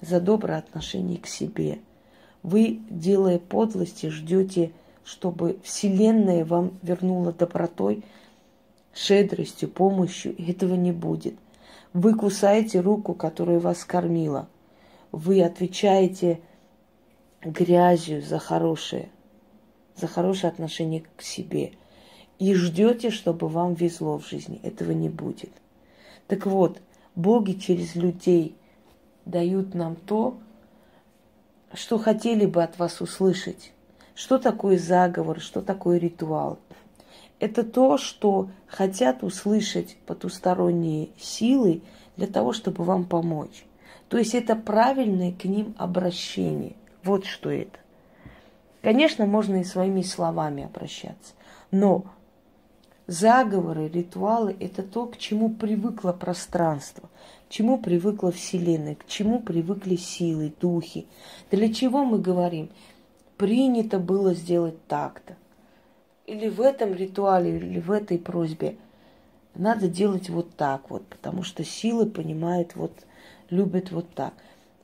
за 0.00 0.20
доброе 0.20 0.58
отношение 0.58 1.18
к 1.18 1.26
себе. 1.26 1.78
Вы, 2.42 2.80
делая 2.90 3.38
подлости, 3.38 4.06
ждете, 4.06 4.72
чтобы 5.04 5.58
Вселенная 5.62 6.44
вам 6.44 6.72
вернула 6.82 7.32
добротой, 7.32 8.02
щедростью, 8.94 9.68
помощью. 9.68 10.34
Этого 10.38 10.74
не 10.74 10.92
будет. 10.92 11.34
Вы 11.92 12.14
кусаете 12.14 12.80
руку, 12.80 13.14
которая 13.14 13.60
вас 13.60 13.84
кормила. 13.84 14.48
Вы 15.12 15.42
отвечаете 15.42 16.40
грязью 17.42 18.22
за 18.22 18.38
хорошее, 18.38 19.08
за 19.96 20.06
хорошее 20.06 20.50
отношение 20.50 21.04
к 21.16 21.22
себе. 21.22 21.72
И 22.38 22.54
ждете, 22.54 23.10
чтобы 23.10 23.48
вам 23.48 23.74
везло 23.74 24.18
в 24.18 24.26
жизни. 24.26 24.58
Этого 24.62 24.92
не 24.92 25.08
будет. 25.08 25.50
Так 26.32 26.46
вот, 26.46 26.80
боги 27.14 27.52
через 27.52 27.94
людей 27.94 28.56
дают 29.26 29.74
нам 29.74 29.96
то, 29.96 30.38
что 31.74 31.98
хотели 31.98 32.46
бы 32.46 32.62
от 32.62 32.78
вас 32.78 33.02
услышать. 33.02 33.74
Что 34.14 34.38
такое 34.38 34.78
заговор, 34.78 35.40
что 35.40 35.60
такое 35.60 35.98
ритуал? 35.98 36.58
Это 37.38 37.62
то, 37.62 37.98
что 37.98 38.48
хотят 38.66 39.22
услышать 39.22 39.98
потусторонние 40.06 41.10
силы 41.18 41.82
для 42.16 42.28
того, 42.28 42.54
чтобы 42.54 42.82
вам 42.82 43.04
помочь. 43.04 43.66
То 44.08 44.16
есть 44.16 44.34
это 44.34 44.56
правильное 44.56 45.32
к 45.32 45.44
ним 45.44 45.74
обращение. 45.76 46.76
Вот 47.04 47.26
что 47.26 47.50
это. 47.50 47.78
Конечно, 48.80 49.26
можно 49.26 49.56
и 49.56 49.64
своими 49.64 50.00
словами 50.00 50.64
обращаться, 50.64 51.34
но 51.70 52.06
заговоры, 53.06 53.88
ритуалы– 53.88 54.56
это 54.60 54.82
то, 54.82 55.06
к 55.06 55.16
чему 55.18 55.50
привыкло 55.50 56.12
пространство, 56.12 57.08
к 57.48 57.52
чему 57.52 57.78
привыкла 57.78 58.32
Вселенная, 58.32 58.94
к 58.94 59.06
чему 59.06 59.40
привыкли 59.40 59.96
силы, 59.96 60.52
духи. 60.60 61.06
Для 61.50 61.72
чего 61.72 62.04
мы 62.04 62.18
говорим? 62.18 62.70
Принято 63.36 63.98
было 63.98 64.34
сделать 64.34 64.86
так-то. 64.86 65.36
Или 66.26 66.48
в 66.48 66.60
этом 66.60 66.94
ритуале, 66.94 67.56
или 67.56 67.80
в 67.80 67.90
этой 67.90 68.18
просьбе 68.18 68.76
надо 69.54 69.88
делать 69.88 70.30
вот 70.30 70.54
так 70.56 70.88
вот, 70.90 71.04
потому 71.06 71.42
что 71.42 71.64
силы 71.64 72.06
понимают 72.06 72.76
вот, 72.76 72.92
любят 73.50 73.90
вот 73.90 74.08
так. 74.14 74.32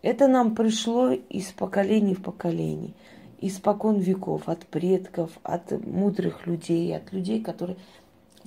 Это 0.03 0.29
нам 0.29 0.55
пришло 0.55 1.11
из 1.11 1.47
поколений 1.53 2.15
в 2.15 2.23
поколение– 2.23 2.93
испокон 3.41 3.99
веков, 3.99 4.49
от 4.49 4.67
предков, 4.67 5.31
от 5.43 5.71
мудрых 5.87 6.47
людей, 6.47 6.97
от 6.97 7.13
людей, 7.13 7.43
которые... 7.43 7.79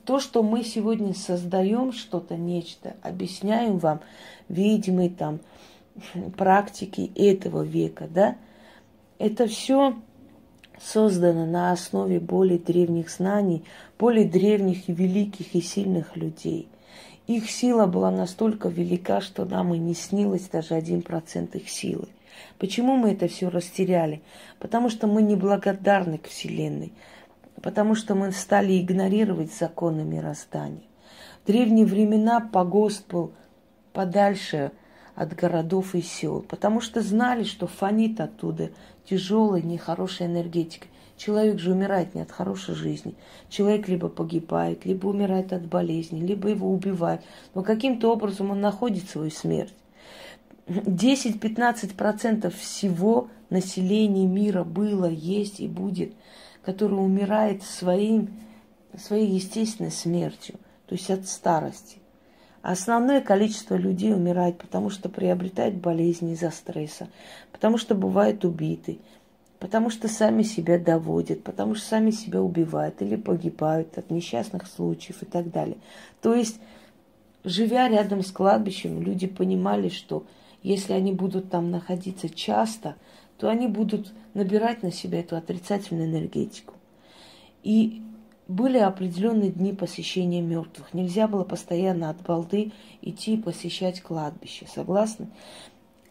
То, 0.06 0.20
что 0.20 0.42
мы 0.44 0.64
сегодня 0.64 1.14
создаем 1.14 1.94
что-то, 1.94 2.36
нечто, 2.36 2.96
объясняем 3.02 3.78
вам, 3.78 4.02
видимые 4.50 5.10
там 5.10 5.40
практики 6.38 7.12
этого 7.16 7.62
века, 7.62 8.08
да, 8.10 8.38
это 9.20 9.48
все 9.48 9.96
создано 10.82 11.46
на 11.46 11.72
основе 11.72 12.20
более 12.20 12.58
древних 12.58 13.10
знаний, 13.10 13.64
более 14.00 14.26
древних 14.26 14.90
и 14.90 14.94
великих 14.94 15.54
и 15.54 15.62
сильных 15.62 16.16
людей. 16.16 16.68
Их 17.28 17.50
сила 17.50 17.86
была 17.86 18.10
настолько 18.10 18.68
велика, 18.68 19.22
что 19.22 19.46
нам 19.46 19.74
и 19.74 19.78
не 19.78 19.94
снилось 19.94 20.50
даже 20.50 20.74
один 20.74 21.02
процент 21.02 21.56
их 21.56 21.70
силы. 21.70 22.08
Почему 22.58 22.96
мы 22.96 23.12
это 23.12 23.28
все 23.28 23.50
растеряли? 23.50 24.22
Потому 24.60 24.90
что 24.90 25.08
мы 25.08 25.22
неблагодарны 25.22 26.18
к 26.18 26.28
Вселенной, 26.28 26.92
потому 27.62 27.96
что 27.96 28.16
мы 28.16 28.32
стали 28.32 28.80
игнорировать 28.80 29.54
законы 29.54 30.04
мироздания. 30.04 30.84
В 31.44 31.48
древние 31.48 31.86
времена 31.86 32.40
погост 32.40 33.08
был 33.12 33.34
подальше 33.94 34.72
от 35.16 35.36
городов 35.36 35.96
и 35.96 36.02
сел, 36.02 36.42
потому 36.42 36.82
что 36.82 37.02
знали, 37.02 37.44
что 37.44 37.68
фонит 37.68 38.20
оттуда 38.20 38.72
тяжелая, 39.06 39.62
нехорошая 39.62 40.28
энергетика. 40.28 40.88
Человек 41.18 41.60
же 41.60 41.74
умирает 41.74 42.16
не 42.16 42.22
от 42.22 42.32
хорошей 42.32 42.74
жизни. 42.74 43.14
Человек 43.50 43.88
либо 43.88 44.08
погибает, 44.08 44.86
либо 44.86 45.08
умирает 45.08 45.54
от 45.54 45.68
болезни, 45.68 46.20
либо 46.20 46.50
его 46.50 46.72
убивают. 46.72 47.22
Но 47.54 47.62
каким-то 47.62 48.12
образом 48.12 48.50
он 48.50 48.62
находит 48.62 49.08
свою 49.08 49.30
смерть. 49.30 49.74
10-15% 50.68 52.50
всего 52.50 53.28
населения 53.50 54.26
мира 54.26 54.64
было, 54.64 55.06
есть 55.06 55.60
и 55.60 55.68
будет, 55.68 56.14
которое 56.64 56.98
умирает 56.98 57.64
своим, 57.64 58.30
своей 58.98 59.28
естественной 59.28 59.92
смертью, 59.92 60.56
то 60.86 60.96
есть 60.96 61.10
от 61.10 61.28
старости. 61.28 61.98
Основное 62.62 63.22
количество 63.22 63.76
людей 63.76 64.14
умирает, 64.14 64.60
потому 64.60 64.92
что 64.92 65.10
приобретают 65.10 65.76
болезни 65.76 66.34
из-за 66.34 66.52
стресса, 66.52 67.08
потому 67.52 67.78
что 67.80 67.96
бывают 67.96 68.46
убиты, 68.46 69.00
потому 69.60 69.90
что 69.90 70.08
сами 70.08 70.44
себя 70.44 70.78
доводят, 70.78 71.44
потому 71.44 71.74
что 71.74 71.88
сами 71.88 72.12
себя 72.12 72.42
убивают 72.42 73.02
или 73.02 73.16
погибают 73.16 73.98
от 73.98 74.12
несчастных 74.12 74.68
случаев 74.68 75.24
и 75.24 75.26
так 75.26 75.50
далее. 75.50 75.78
То 76.22 76.36
есть, 76.36 76.60
живя 77.44 77.90
рядом 77.90 78.24
с 78.24 78.32
кладбищем, 78.32 79.02
люди 79.02 79.26
понимали, 79.26 79.90
что 79.90 80.24
если 80.62 80.94
они 80.94 81.14
будут 81.14 81.50
там 81.50 81.72
находиться 81.72 82.30
часто, 82.30 82.96
то 83.42 83.50
они 83.50 83.66
будут 83.66 84.14
набирать 84.36 84.84
на 84.84 84.92
себя 84.92 85.22
эту 85.22 85.36
отрицательную 85.36 86.08
энергетику. 86.08 86.76
И 87.64 88.04
были 88.48 88.78
определенные 88.78 89.50
дни 89.50 89.74
посещения 89.74 90.42
мертвых. 90.42 90.94
Нельзя 90.94 91.28
было 91.28 91.44
постоянно 91.44 92.12
от 92.12 92.22
балды 92.22 92.72
идти 93.02 93.38
посещать 93.38 94.00
кладбище. 94.02 94.68
Согласны? 94.72 95.28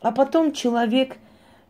А 0.00 0.10
потом 0.10 0.50
человек 0.50 1.18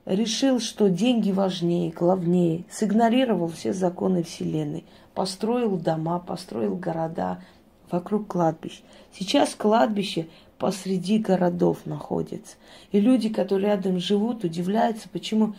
решил, 0.07 0.61
что 0.61 0.89
деньги 0.89 1.31
важнее, 1.31 1.91
главнее, 1.91 2.65
сигнорировал 2.71 3.49
все 3.49 3.75
законы 3.75 4.23
Вселенной, 4.23 4.87
построил 5.13 5.77
дома, 5.77 6.21
построил 6.21 6.75
города 6.75 7.45
вокруг 7.91 8.29
кладбищ. 8.29 8.81
Сейчас 9.13 9.55
кладбище 9.55 10.29
посреди 10.61 11.19
городов 11.19 11.87
находится. 11.87 12.57
И 12.93 13.01
люди, 13.01 13.31
которые 13.31 13.69
рядом 13.71 13.99
живут, 13.99 14.45
удивляются, 14.45 15.09
почему, 15.09 15.55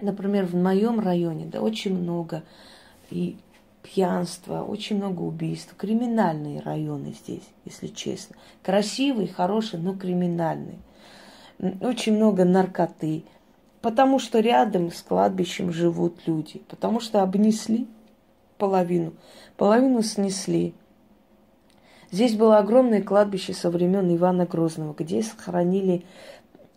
например, 0.00 0.46
в 0.46 0.54
моем 0.54 1.00
районе, 1.00 1.46
да, 1.46 1.60
очень 1.60 1.98
много 1.98 2.44
и 3.10 3.36
пьянства, 3.82 4.62
очень 4.62 4.96
много 4.96 5.22
убийств. 5.22 5.74
Криминальные 5.76 6.60
районы 6.60 7.12
здесь, 7.12 7.42
если 7.64 7.88
честно. 7.88 8.36
Красивые, 8.62 9.26
хорошие, 9.26 9.82
но 9.82 9.94
криминальные. 9.94 10.78
Очень 11.80 12.14
много 12.14 12.44
наркоты. 12.44 13.24
Потому 13.80 14.20
что 14.20 14.38
рядом 14.38 14.92
с 14.92 15.02
кладбищем 15.02 15.72
живут 15.72 16.20
люди. 16.26 16.62
Потому 16.68 17.00
что 17.00 17.20
обнесли 17.20 17.88
половину. 18.58 19.12
Половину 19.56 20.02
снесли. 20.02 20.74
Здесь 22.10 22.34
было 22.34 22.58
огромное 22.58 23.02
кладбище 23.02 23.52
со 23.52 23.70
времен 23.70 24.14
Ивана 24.14 24.46
Грозного, 24.46 24.94
где 24.96 25.22
сохранили 25.22 26.04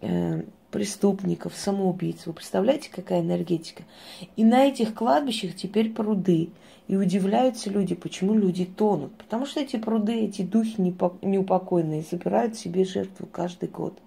э, 0.01 0.43
преступников, 0.71 1.53
самоубийц. 1.55 2.25
Вы 2.25 2.33
представляете, 2.33 2.89
какая 2.91 3.21
энергетика? 3.21 3.83
И 4.35 4.43
на 4.43 4.65
этих 4.65 4.93
кладбищах 4.93 5.55
теперь 5.55 5.91
пруды. 5.91 6.49
И 6.87 6.97
удивляются 6.97 7.69
люди, 7.69 7.95
почему 7.95 8.33
люди 8.33 8.65
тонут. 8.65 9.15
Потому 9.15 9.45
что 9.45 9.61
эти 9.61 9.77
пруды, 9.77 10.25
эти 10.25 10.41
духи 10.41 10.75
неупокойные 11.21 12.03
забирают 12.09 12.57
себе 12.57 12.83
жертву 12.83 13.27
каждый 13.31 13.69
год. 13.69 13.97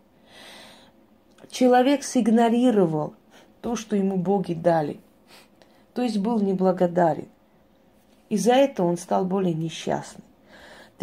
Человек 1.50 2.02
сигнорировал 2.02 3.14
то, 3.62 3.76
что 3.76 3.96
ему 3.96 4.18
боги 4.18 4.52
дали. 4.52 4.98
То 5.94 6.02
есть 6.02 6.18
был 6.18 6.40
неблагодарен. 6.40 7.28
И 8.28 8.36
за 8.36 8.52
это 8.52 8.82
он 8.82 8.98
стал 8.98 9.24
более 9.24 9.54
несчастным. 9.54 10.24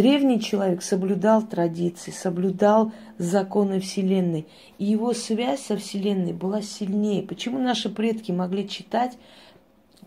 Древний 0.01 0.41
человек 0.41 0.81
соблюдал 0.81 1.43
традиции, 1.43 2.09
соблюдал 2.09 2.91
законы 3.19 3.79
Вселенной. 3.79 4.47
И 4.79 4.85
его 4.85 5.13
связь 5.13 5.63
со 5.63 5.77
Вселенной 5.77 6.33
была 6.33 6.63
сильнее. 6.63 7.21
Почему 7.21 7.59
наши 7.59 7.87
предки 7.87 8.31
могли 8.31 8.67
читать 8.67 9.15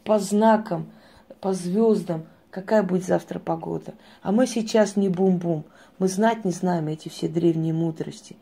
по 0.02 0.18
знакам, 0.18 0.90
по 1.40 1.52
звездам, 1.52 2.24
какая 2.50 2.82
будет 2.82 3.04
завтра 3.04 3.38
погода? 3.38 3.94
А 4.22 4.32
мы 4.32 4.48
сейчас 4.48 4.96
не 4.96 5.08
бум-бум. 5.08 5.62
Мы 6.00 6.08
знать 6.08 6.44
не 6.44 6.50
знаем 6.50 6.88
эти 6.88 7.08
все 7.08 7.28
древние 7.28 7.72
мудрости. 7.72 8.34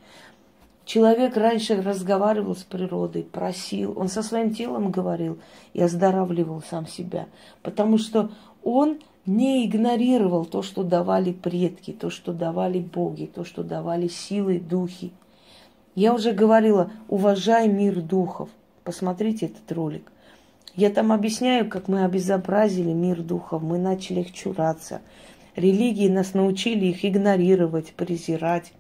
Человек 0.87 1.37
раньше 1.37 1.83
разговаривал 1.83 2.57
с 2.57 2.63
природой, 2.63 3.25
просил, 3.25 3.93
он 3.99 4.09
со 4.09 4.23
своим 4.23 4.55
телом 4.55 4.91
говорил 4.91 5.39
и 5.75 5.83
оздоравливал 5.83 6.63
сам 6.63 6.87
себя, 6.87 7.27
потому 7.63 7.99
что 7.99 8.31
он 8.65 9.01
не 9.27 9.67
игнорировал 9.67 10.45
то, 10.45 10.63
что 10.63 10.83
давали 10.83 11.33
предки, 11.33 11.93
то, 11.93 12.11
что 12.11 12.33
давали 12.33 12.81
боги, 12.81 13.31
то, 13.33 13.45
что 13.45 13.63
давали 13.63 14.09
силы, 14.09 14.59
духи. 14.59 15.13
Я 15.95 16.15
уже 16.15 16.33
говорила, 16.33 16.91
уважай 17.09 17.69
мир 17.69 18.01
духов. 18.01 18.49
Посмотрите 18.83 19.47
этот 19.47 19.71
ролик. 19.71 20.11
Я 20.75 20.91
там 20.91 21.13
объясняю, 21.13 21.69
как 21.69 21.87
мы 21.87 22.05
обезобразили 22.05 22.93
мир 22.93 23.23
духов, 23.23 23.63
мы 23.63 23.79
начали 23.79 24.21
их 24.21 24.33
чураться. 24.33 25.03
Религии 25.55 26.09
нас 26.09 26.33
научили 26.33 26.87
их 26.87 27.05
игнорировать, 27.05 27.93
презирать. 27.93 28.73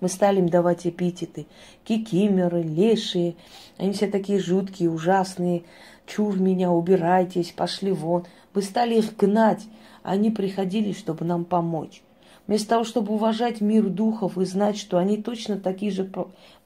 Мы 0.00 0.08
стали 0.08 0.38
им 0.38 0.48
давать 0.48 0.86
эпитеты. 0.86 1.46
Кикимеры, 1.84 2.62
лешие. 2.62 3.34
Они 3.76 3.92
все 3.92 4.06
такие 4.06 4.38
жуткие, 4.38 4.90
ужасные. 4.90 5.64
Чур 6.08 6.40
меня, 6.40 6.72
убирайтесь, 6.72 7.52
пошли 7.52 7.92
вон. 7.92 8.24
Мы 8.54 8.62
стали 8.62 8.96
их 8.96 9.14
гнать, 9.16 9.64
а 10.02 10.12
они 10.12 10.30
приходили, 10.30 10.92
чтобы 10.92 11.26
нам 11.26 11.44
помочь. 11.44 12.02
Вместо 12.46 12.70
того, 12.70 12.84
чтобы 12.84 13.12
уважать 13.12 13.60
мир 13.60 13.90
духов 13.90 14.38
и 14.38 14.46
знать, 14.46 14.78
что 14.78 14.96
они 14.96 15.22
точно 15.22 15.60
такие 15.60 15.92
же 15.92 16.10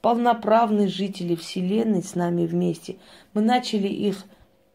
полноправные 0.01 0.87
жители 0.87 1.35
Вселенной 1.35 2.05
с 2.05 2.15
нами 2.15 2.47
вместе, 2.47 2.99
мы 3.35 3.43
начали 3.43 3.89
их 3.89 4.25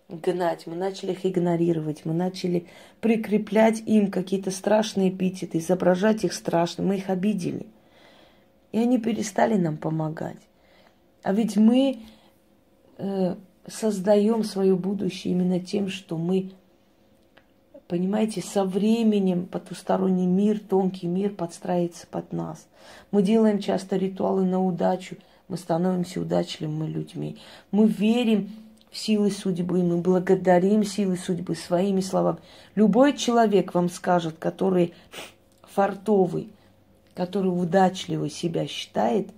гнать, 0.09 0.67
мы 0.67 0.75
начали 0.75 1.13
их 1.13 1.25
игнорировать, 1.25 2.01
мы 2.03 2.13
начали 2.13 2.67
прикреплять 2.99 3.81
им 3.85 4.11
какие-то 4.11 4.51
страшные 4.51 5.09
эпитеты, 5.11 5.59
изображать 5.59 6.25
их 6.25 6.33
страшно, 6.33 6.83
мы 6.83 6.97
их 6.97 7.09
обидели. 7.09 7.67
И 8.73 8.79
они 8.79 8.97
перестали 8.97 9.55
нам 9.55 9.77
помогать. 9.77 10.41
А 11.23 11.31
ведь 11.31 11.55
мы 11.55 11.99
э, 12.97 13.35
создаем 13.67 14.43
свое 14.43 14.75
будущее 14.75 15.33
именно 15.33 15.59
тем, 15.59 15.89
что 15.89 16.17
мы, 16.17 16.51
понимаете, 17.87 18.41
со 18.41 18.63
временем 18.63 19.45
потусторонний 19.45 20.25
мир, 20.25 20.59
тонкий 20.59 21.07
мир 21.07 21.31
подстраивается 21.31 22.07
под 22.07 22.31
нас. 22.33 22.67
Мы 23.11 23.21
делаем 23.21 23.59
часто 23.59 23.97
ритуалы 23.97 24.45
на 24.45 24.63
удачу, 24.63 25.17
мы 25.47 25.57
становимся 25.57 26.21
удачливыми 26.21 26.87
людьми. 26.87 27.37
Мы 27.71 27.87
верим 27.87 28.49
в 28.91 28.97
силы 28.97 29.31
судьбы, 29.31 29.83
мы 29.83 29.97
благодарим 29.97 30.83
силы 30.83 31.17
судьбы 31.17 31.55
своими 31.55 32.01
словами. 32.01 32.39
Любой 32.75 33.15
человек 33.15 33.73
вам 33.73 33.89
скажет, 33.89 34.37
который 34.39 34.93
фартовый, 35.61 36.49
который 37.13 37.47
удачливый 37.47 38.29
себя 38.29 38.67
считает, 38.67 39.29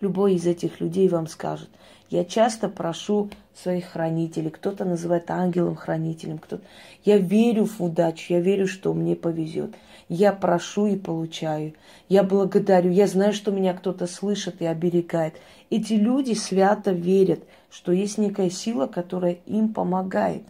любой 0.00 0.34
из 0.34 0.46
этих 0.46 0.80
людей 0.80 1.08
вам 1.08 1.26
скажет. 1.26 1.68
Я 2.08 2.24
часто 2.24 2.68
прошу 2.68 3.30
своих 3.54 3.86
хранителей, 3.86 4.50
кто-то 4.50 4.84
называет 4.84 5.30
ангелом-хранителем, 5.30 6.38
кто-то... 6.38 6.62
Я 7.04 7.18
верю 7.18 7.64
в 7.64 7.80
удачу, 7.82 8.32
я 8.32 8.40
верю, 8.40 8.68
что 8.68 8.94
мне 8.94 9.16
повезет. 9.16 9.74
Я 10.08 10.32
прошу 10.32 10.86
и 10.86 10.96
получаю. 10.96 11.74
Я 12.08 12.22
благодарю. 12.22 12.90
Я 12.90 13.06
знаю, 13.06 13.32
что 13.32 13.50
меня 13.50 13.74
кто-то 13.74 14.06
слышит 14.06 14.60
и 14.60 14.66
оберегает. 14.66 15.34
Эти 15.70 15.94
люди 15.94 16.34
свято 16.34 16.92
верят, 16.92 17.40
что 17.70 17.90
есть 17.90 18.18
некая 18.18 18.50
сила, 18.50 18.86
которая 18.86 19.38
им 19.46 19.72
помогает 19.72 20.42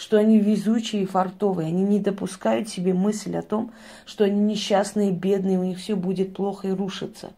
что 0.00 0.16
они 0.16 0.38
везучие 0.38 1.02
и 1.02 1.06
фартовые. 1.06 1.68
Они 1.68 1.82
не 1.82 1.98
допускают 1.98 2.70
себе 2.70 2.94
мысль 2.94 3.36
о 3.36 3.42
том, 3.42 3.70
что 4.06 4.24
они 4.24 4.40
несчастные, 4.40 5.10
бедные, 5.10 5.58
у 5.58 5.62
них 5.62 5.78
все 5.78 5.94
будет 5.94 6.32
плохо 6.34 6.68
и 6.68 6.72
рушится. 6.72 7.32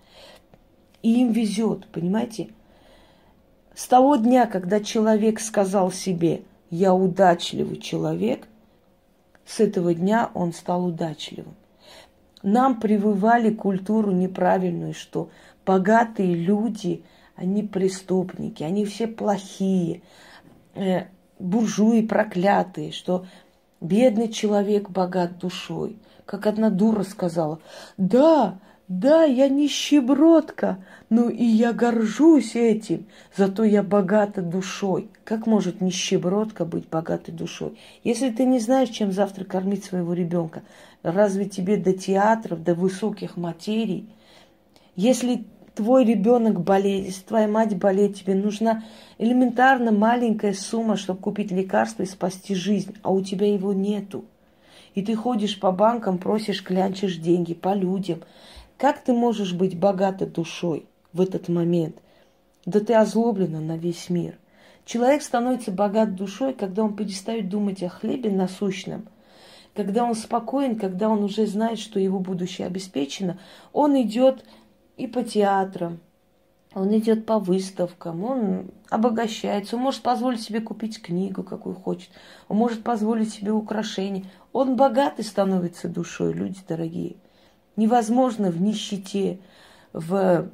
И 1.02 1.22
им 1.22 1.32
везет, 1.32 1.88
понимаете? 1.88 2.50
С 3.74 3.86
того 3.86 4.16
дня, 4.16 4.46
когда 4.46 4.80
человек 4.80 5.40
сказал 5.40 5.90
себе, 5.90 6.42
я 6.70 6.94
удачливый 6.94 7.78
человек, 7.78 8.46
с 9.46 9.60
этого 9.60 9.94
дня 9.94 10.30
он 10.34 10.52
стал 10.52 10.86
удачливым. 10.86 11.54
Нам 12.42 12.80
прививали 12.80 13.52
культуру 13.54 14.10
неправильную, 14.10 14.94
что 14.94 15.30
богатые 15.64 16.34
люди, 16.34 17.04
они 17.36 17.62
преступники, 17.62 18.62
они 18.62 18.84
все 18.84 19.06
плохие, 19.06 20.02
э, 20.74 21.04
буржуи 21.38 22.02
проклятые, 22.02 22.92
что 22.92 23.26
бедный 23.80 24.28
человек 24.28 24.90
богат 24.90 25.38
душой. 25.38 25.98
Как 26.26 26.46
одна 26.46 26.70
дура 26.70 27.02
сказала, 27.02 27.60
да, 27.96 28.58
да, 28.88 29.24
я 29.24 29.48
нищебродка, 29.48 30.78
ну 31.08 31.28
и 31.28 31.44
я 31.44 31.72
горжусь 31.72 32.56
этим, 32.56 33.06
зато 33.34 33.64
я 33.64 33.82
богата 33.82 34.42
душой. 34.42 35.08
Как 35.24 35.46
может 35.46 35.80
нищебродка 35.80 36.64
быть 36.64 36.88
богатой 36.88 37.32
душой? 37.32 37.78
Если 38.02 38.30
ты 38.30 38.44
не 38.44 38.58
знаешь, 38.58 38.88
чем 38.88 39.12
завтра 39.12 39.44
кормить 39.44 39.84
своего 39.84 40.12
ребенка, 40.12 40.62
разве 41.02 41.44
тебе 41.44 41.76
до 41.76 41.92
театров, 41.92 42.64
до 42.64 42.74
высоких 42.74 43.36
материй? 43.36 44.08
Если 44.96 45.44
твой 45.74 46.04
ребенок 46.04 46.60
болеет, 46.60 47.06
если 47.06 47.22
твоя 47.22 47.48
мать 47.48 47.76
болеет, 47.76 48.16
тебе 48.16 48.34
нужна 48.34 48.82
элементарно 49.16 49.92
маленькая 49.92 50.54
сумма, 50.54 50.96
чтобы 50.96 51.20
купить 51.20 51.52
лекарство 51.52 52.02
и 52.02 52.06
спасти 52.06 52.54
жизнь, 52.54 52.96
а 53.02 53.12
у 53.12 53.22
тебя 53.22 53.50
его 53.50 53.72
нету. 53.72 54.24
И 54.94 55.02
ты 55.02 55.14
ходишь 55.14 55.58
по 55.58 55.72
банкам, 55.72 56.18
просишь, 56.18 56.62
клянчишь 56.62 57.16
деньги 57.16 57.54
по 57.54 57.74
людям– 57.74 58.20
как 58.82 58.98
ты 59.04 59.12
можешь 59.12 59.52
быть 59.52 59.78
богатой 59.78 60.26
душой 60.26 60.86
в 61.12 61.20
этот 61.20 61.48
момент? 61.48 61.94
Да 62.66 62.80
ты 62.80 62.94
озлоблена 62.94 63.60
на 63.60 63.76
весь 63.76 64.10
мир. 64.10 64.36
Человек 64.84 65.22
становится 65.22 65.70
богат 65.70 66.16
душой, 66.16 66.52
когда 66.52 66.82
он 66.82 66.96
перестает 66.96 67.48
думать 67.48 67.80
о 67.84 67.88
хлебе 67.88 68.32
насущном, 68.32 69.06
когда 69.72 70.02
он 70.02 70.16
спокоен, 70.16 70.76
когда 70.76 71.10
он 71.10 71.22
уже 71.22 71.46
знает, 71.46 71.78
что 71.78 72.00
его 72.00 72.18
будущее 72.18 72.66
обеспечено, 72.66 73.38
он 73.72 74.02
идет 74.02 74.44
и 74.96 75.06
по 75.06 75.22
театрам, 75.22 76.00
он 76.74 76.92
идет 76.98 77.24
по 77.24 77.38
выставкам, 77.38 78.24
он 78.24 78.72
обогащается, 78.90 79.76
он 79.76 79.82
может 79.82 80.02
позволить 80.02 80.42
себе 80.42 80.60
купить 80.60 81.00
книгу, 81.00 81.44
какую 81.44 81.76
хочет, 81.76 82.10
он 82.48 82.56
может 82.56 82.82
позволить 82.82 83.32
себе 83.32 83.52
украшения. 83.52 84.24
Он 84.52 84.74
богатый 84.74 85.22
становится 85.22 85.88
душой, 85.88 86.32
люди 86.32 86.58
дорогие. 86.66 87.14
Невозможно 87.76 88.50
в 88.50 88.60
нищете, 88.60 89.38
в 89.92 90.48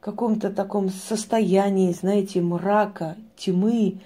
каком-то 0.00 0.50
таком 0.50 0.88
состоянии, 0.88 1.92
знаете, 1.92 2.40
мрака, 2.40 3.16
тьмы, 3.36 4.00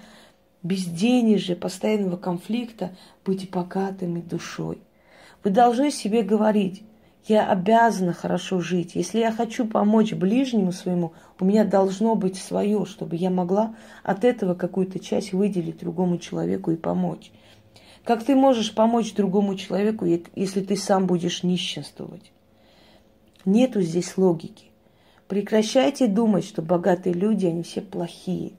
безденежья, 0.63 1.55
постоянного 1.55 2.17
конфликта 2.17 2.91
быть 3.23 3.49
богатыми 3.49 4.21
душой. 4.21 4.79
Вы 5.43 5.51
должны 5.51 5.91
себе 5.91 6.23
говорить, 6.23 6.83
я 7.27 7.49
обязана 7.49 8.13
хорошо 8.13 8.59
жить. 8.59 8.95
Если 8.95 9.19
я 9.19 9.31
хочу 9.31 9.67
помочь 9.67 10.13
ближнему 10.13 10.71
своему, 10.71 11.13
у 11.39 11.45
меня 11.45 11.65
должно 11.65 12.15
быть 12.15 12.37
свое, 12.37 12.85
чтобы 12.85 13.15
я 13.15 13.29
могла 13.29 13.75
от 14.03 14.23
этого 14.23 14.53
какую-то 14.53 14.99
часть 14.99 15.33
выделить 15.33 15.79
другому 15.79 16.17
человеку 16.17 16.71
и 16.71 16.75
помочь. 16.75 17.31
Как 18.05 18.23
ты 18.23 18.35
можешь 18.35 18.73
помочь 18.73 19.15
другому 19.15 19.55
человеку, 19.55 20.05
если 20.05 20.61
ты 20.61 20.77
сам 20.77 21.07
будешь 21.07 21.41
нищенствовать? 21.41 22.31
Нету 23.45 23.81
здесь 23.81 24.15
логики. 24.15 24.65
Прекращайте 25.27 26.05
думать, 26.05 26.45
что 26.45 26.61
богатые 26.61 27.13
люди, 27.13 27.47
они 27.47 27.63
все 27.63 27.81
плохие. 27.81 28.53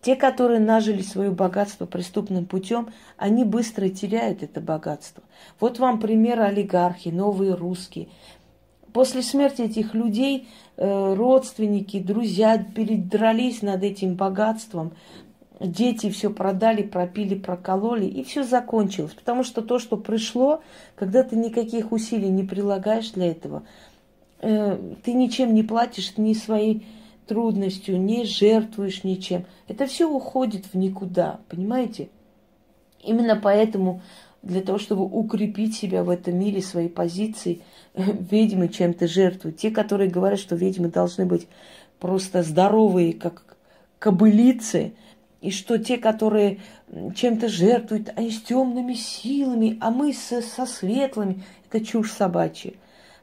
Те, 0.00 0.14
которые 0.14 0.60
нажили 0.60 1.02
свое 1.02 1.32
богатство 1.32 1.86
преступным 1.86 2.46
путем, 2.46 2.90
они 3.16 3.42
быстро 3.44 3.88
теряют 3.88 4.44
это 4.44 4.60
богатство. 4.60 5.24
Вот 5.58 5.80
вам 5.80 5.98
пример 5.98 6.40
олигархи, 6.40 7.08
новые 7.08 7.54
русские. 7.54 8.06
После 8.92 9.22
смерти 9.22 9.62
этих 9.62 9.92
людей 9.92 10.48
э, 10.76 11.14
родственники, 11.14 11.98
друзья 11.98 12.56
передрались 12.58 13.60
над 13.62 13.82
этим 13.82 14.14
богатством, 14.14 14.92
дети 15.60 16.10
все 16.10 16.30
продали, 16.30 16.82
пропили, 16.82 17.34
прокололи, 17.34 18.06
и 18.06 18.22
все 18.24 18.44
закончилось. 18.44 19.14
Потому 19.14 19.44
что 19.44 19.62
то, 19.62 19.78
что 19.78 19.96
пришло, 19.96 20.62
когда 20.94 21.22
ты 21.22 21.36
никаких 21.36 21.92
усилий 21.92 22.28
не 22.28 22.44
прилагаешь 22.44 23.10
для 23.10 23.30
этого, 23.30 23.62
э, 24.40 24.78
ты 25.02 25.12
ничем 25.12 25.54
не 25.54 25.62
платишь 25.62 26.16
ни 26.16 26.34
своей 26.34 26.86
трудностью, 27.26 28.00
не 28.00 28.24
жертвуешь 28.24 29.02
ничем. 29.02 29.46
Это 29.66 29.86
все 29.86 30.08
уходит 30.08 30.66
в 30.66 30.74
никуда, 30.76 31.40
понимаете? 31.48 32.08
Именно 33.02 33.36
поэтому 33.36 34.02
для 34.42 34.60
того, 34.60 34.78
чтобы 34.78 35.04
укрепить 35.04 35.74
себя 35.74 36.04
в 36.04 36.10
этом 36.10 36.38
мире, 36.38 36.60
свои 36.60 36.88
позиции, 36.88 37.62
ведьмы 37.94 38.68
чем-то 38.68 39.08
жертвуют. 39.08 39.56
Те, 39.56 39.70
которые 39.70 40.10
говорят, 40.10 40.38
что 40.38 40.54
ведьмы 40.54 40.88
должны 40.88 41.24
быть 41.24 41.48
просто 41.98 42.42
здоровые, 42.42 43.14
как 43.14 43.56
кобылицы– 43.98 44.92
и 45.40 45.50
что 45.50 45.78
те, 45.78 45.98
которые 45.98 46.60
чем-то 47.14 47.48
жертвуют, 47.48 48.10
они 48.16 48.30
с 48.30 48.42
темными 48.42 48.94
силами, 48.94 49.78
а 49.80 49.90
мы 49.90 50.12
со, 50.12 50.40
со 50.40 50.66
светлыми, 50.66 51.42
это 51.68 51.84
чушь 51.84 52.12
собачья. 52.12 52.72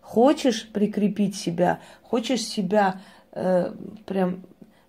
Хочешь 0.02 0.70
прикрепить 0.70 1.36
себя, 1.36 1.80
хочешь 2.02 2.42
себя 2.42 3.02
э, 3.32 3.74
прям 4.06 4.44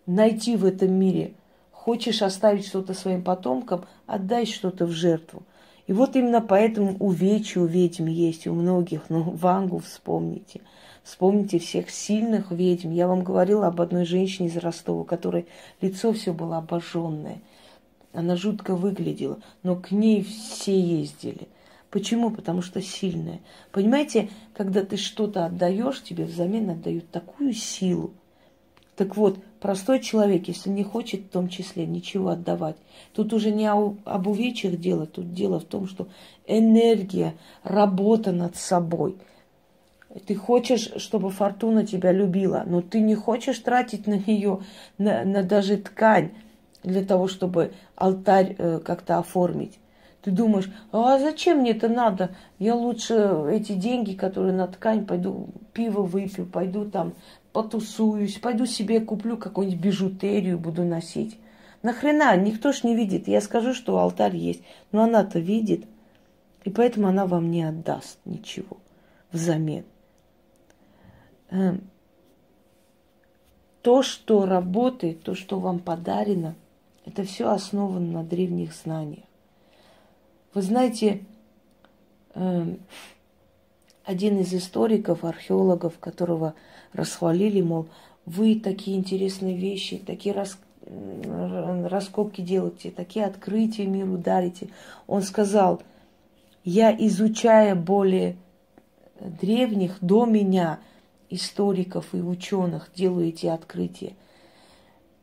найти 0.07 0.57
в 0.57 0.65
этом 0.65 0.93
мире, 0.93 1.35
хочешь 1.71 2.21
оставить 2.23 2.67
что-то 2.67 2.95
своим 2.95 3.23
потомкам, 3.23 3.87
отдай 4.07 4.45
что-то 4.45 4.87
в 4.87 4.91
жертву. 4.91 5.43
И 5.87 5.93
вот 5.93 6.17
именно 6.17 6.41
поэтому 6.41 6.97
увечья 6.99 7.61
у 7.61 7.67
ведьм 7.67 8.07
есть, 8.07 8.47
у 8.47 8.55
многих, 8.55 9.03
ну, 9.09 9.23
Вангу 9.23 9.79
вспомните– 9.79 10.61
Вспомните 11.05 11.59
всех 11.59 11.91
сильных 11.91 12.51
ведьм. 12.51 12.91
Я 12.91 13.07
вам 13.07 13.23
говорила 13.23 13.67
об 13.67 13.81
одной 13.83 14.07
женщине 14.07 14.49
из 14.49 14.57
Ростова, 14.57 15.05
которой 15.05 15.47
лицо 15.83 16.15
все 16.15 16.33
было 16.33 16.57
обожженное. 16.57 17.43
Она 18.15 18.37
жутко 18.37 18.75
выглядела, 18.75 19.39
но 19.63 19.77
к 19.77 19.91
ней 19.91 20.23
все 20.25 20.81
ездили. 20.81 21.47
Почему? 21.91 22.31
Потому 22.31 22.63
что 22.63 22.81
сильная. 22.81 23.41
Понимаете, 23.71 24.31
когда 24.55 24.83
ты 24.83 24.97
что-то 24.97 25.45
отдаешь, 25.45 26.03
тебе 26.03 26.25
взамен 26.25 26.71
отдают 26.71 27.11
такую 27.11 27.53
силу. 27.53 28.15
Так 28.97 29.17
вот, 29.17 29.39
простой 29.61 30.01
человек, 30.01 30.49
если 30.49 30.71
не 30.71 30.85
хочет 30.85 31.23
в 31.23 31.29
том 31.29 31.49
числе 31.49 31.85
ничего 31.85 32.31
отдавать, 32.31 32.77
тут 33.13 33.33
уже 33.35 33.51
не 33.51 33.71
об 33.71 34.27
увечьях 34.27 34.79
дело, 34.79 35.07
тут 35.07 35.35
дело 35.35 35.61
в 35.61 35.65
том, 35.65 35.87
что 35.87 36.09
энергия, 36.47 37.35
работа 37.63 38.33
над 38.33 38.57
собой– 38.57 39.17
ты 40.21 40.35
хочешь, 40.35 40.93
чтобы 40.97 41.31
фортуна 41.31 41.85
тебя 41.85 42.13
любила, 42.13 42.65
но 42.67 42.83
ты 42.83 43.01
не 43.01 43.15
хочешь 43.15 43.59
тратить 43.59 44.07
на 44.07 44.15
нее, 44.15 44.61
на, 44.99 45.25
на 45.25 45.43
даже 45.43 45.77
ткань, 45.77 46.31
для 46.83 47.05
того, 47.05 47.29
чтобы 47.29 47.73
алтарь 47.97 48.55
э, 48.59 48.79
как-то 48.79 49.19
оформить. 49.19 49.79
Ты 50.23 50.31
думаешь, 50.31 50.71
а 50.93 51.19
зачем 51.19 51.59
мне 51.59 51.73
это 51.73 51.89
надо? 51.89 52.31
Я 52.59 52.75
лучше 52.75 53.47
эти 53.51 53.73
деньги, 53.73 54.15
которые 54.15 54.55
на 54.55 54.67
ткань, 54.67 55.05
пойду 55.05 55.49
пиво 55.73 56.03
выпью, 56.03 56.47
пойду 56.47 56.89
там 56.89 57.15
потусуюсь, 57.53 58.39
пойду 58.39 58.67
себе 58.67 59.01
куплю 59.01 59.37
какую-нибудь 59.37 59.81
бижутерию, 59.81 60.59
буду 60.59 60.83
носить. 60.83 61.39
Нахрена? 61.83 62.37
Никто 62.37 62.73
ж 62.73 62.83
не 62.83 62.97
видит. 62.97 63.29
Я 63.29 63.41
скажу, 63.41 63.75
что 63.75 63.99
алтарь 63.99 64.37
есть. 64.37 64.63
Но 64.91 65.05
она-то 65.05 65.39
видит. 65.39 65.85
И 66.65 66.71
поэтому 66.71 67.09
она 67.09 67.27
вам 67.27 67.51
не 67.51 67.63
отдаст 67.63 68.19
ничего 68.25 68.79
взамен. 69.31 69.85
Эм, 71.55 71.83
то, 73.83 74.03
что 74.03 74.45
работает, 74.45 75.23
то, 75.23 75.37
что 75.37 75.61
вам 75.61 75.79
подарено, 75.79 76.57
это 77.07 77.23
все 77.23 77.49
основано 77.49 78.23
на 78.23 78.25
древних 78.25 78.75
знаниях. 78.75 79.23
Вы 80.53 80.63
знаете, 80.63 81.25
эм, 82.35 82.81
один 84.03 84.41
из 84.41 84.53
историков, 84.53 85.23
археологов, 85.23 86.01
которого 86.01 86.55
расхвалили, 86.93 87.61
мол, 87.61 87.87
вы 88.27 88.59
такие 88.59 88.97
интересные 88.97 89.57
вещи, 89.57 89.99
такие 89.99 90.35
рас, 90.35 90.59
раскопки 91.85 92.41
делаете, 92.41 92.91
такие 92.91 93.27
открытия 93.27 93.87
миру 93.87 94.19
дарите. 94.19 94.71
Он 95.07 95.23
сказал, 95.23 95.83
я 96.65 96.91
изучая 96.93 97.77
более 97.77 98.37
древних 99.21 99.99
до 100.01 100.25
меня 100.25 100.81
историков 101.35 102.15
и 102.15 102.19
ученых, 102.19 102.91
делаю 102.95 103.29
эти 103.29 103.47
открытия. 103.47 104.15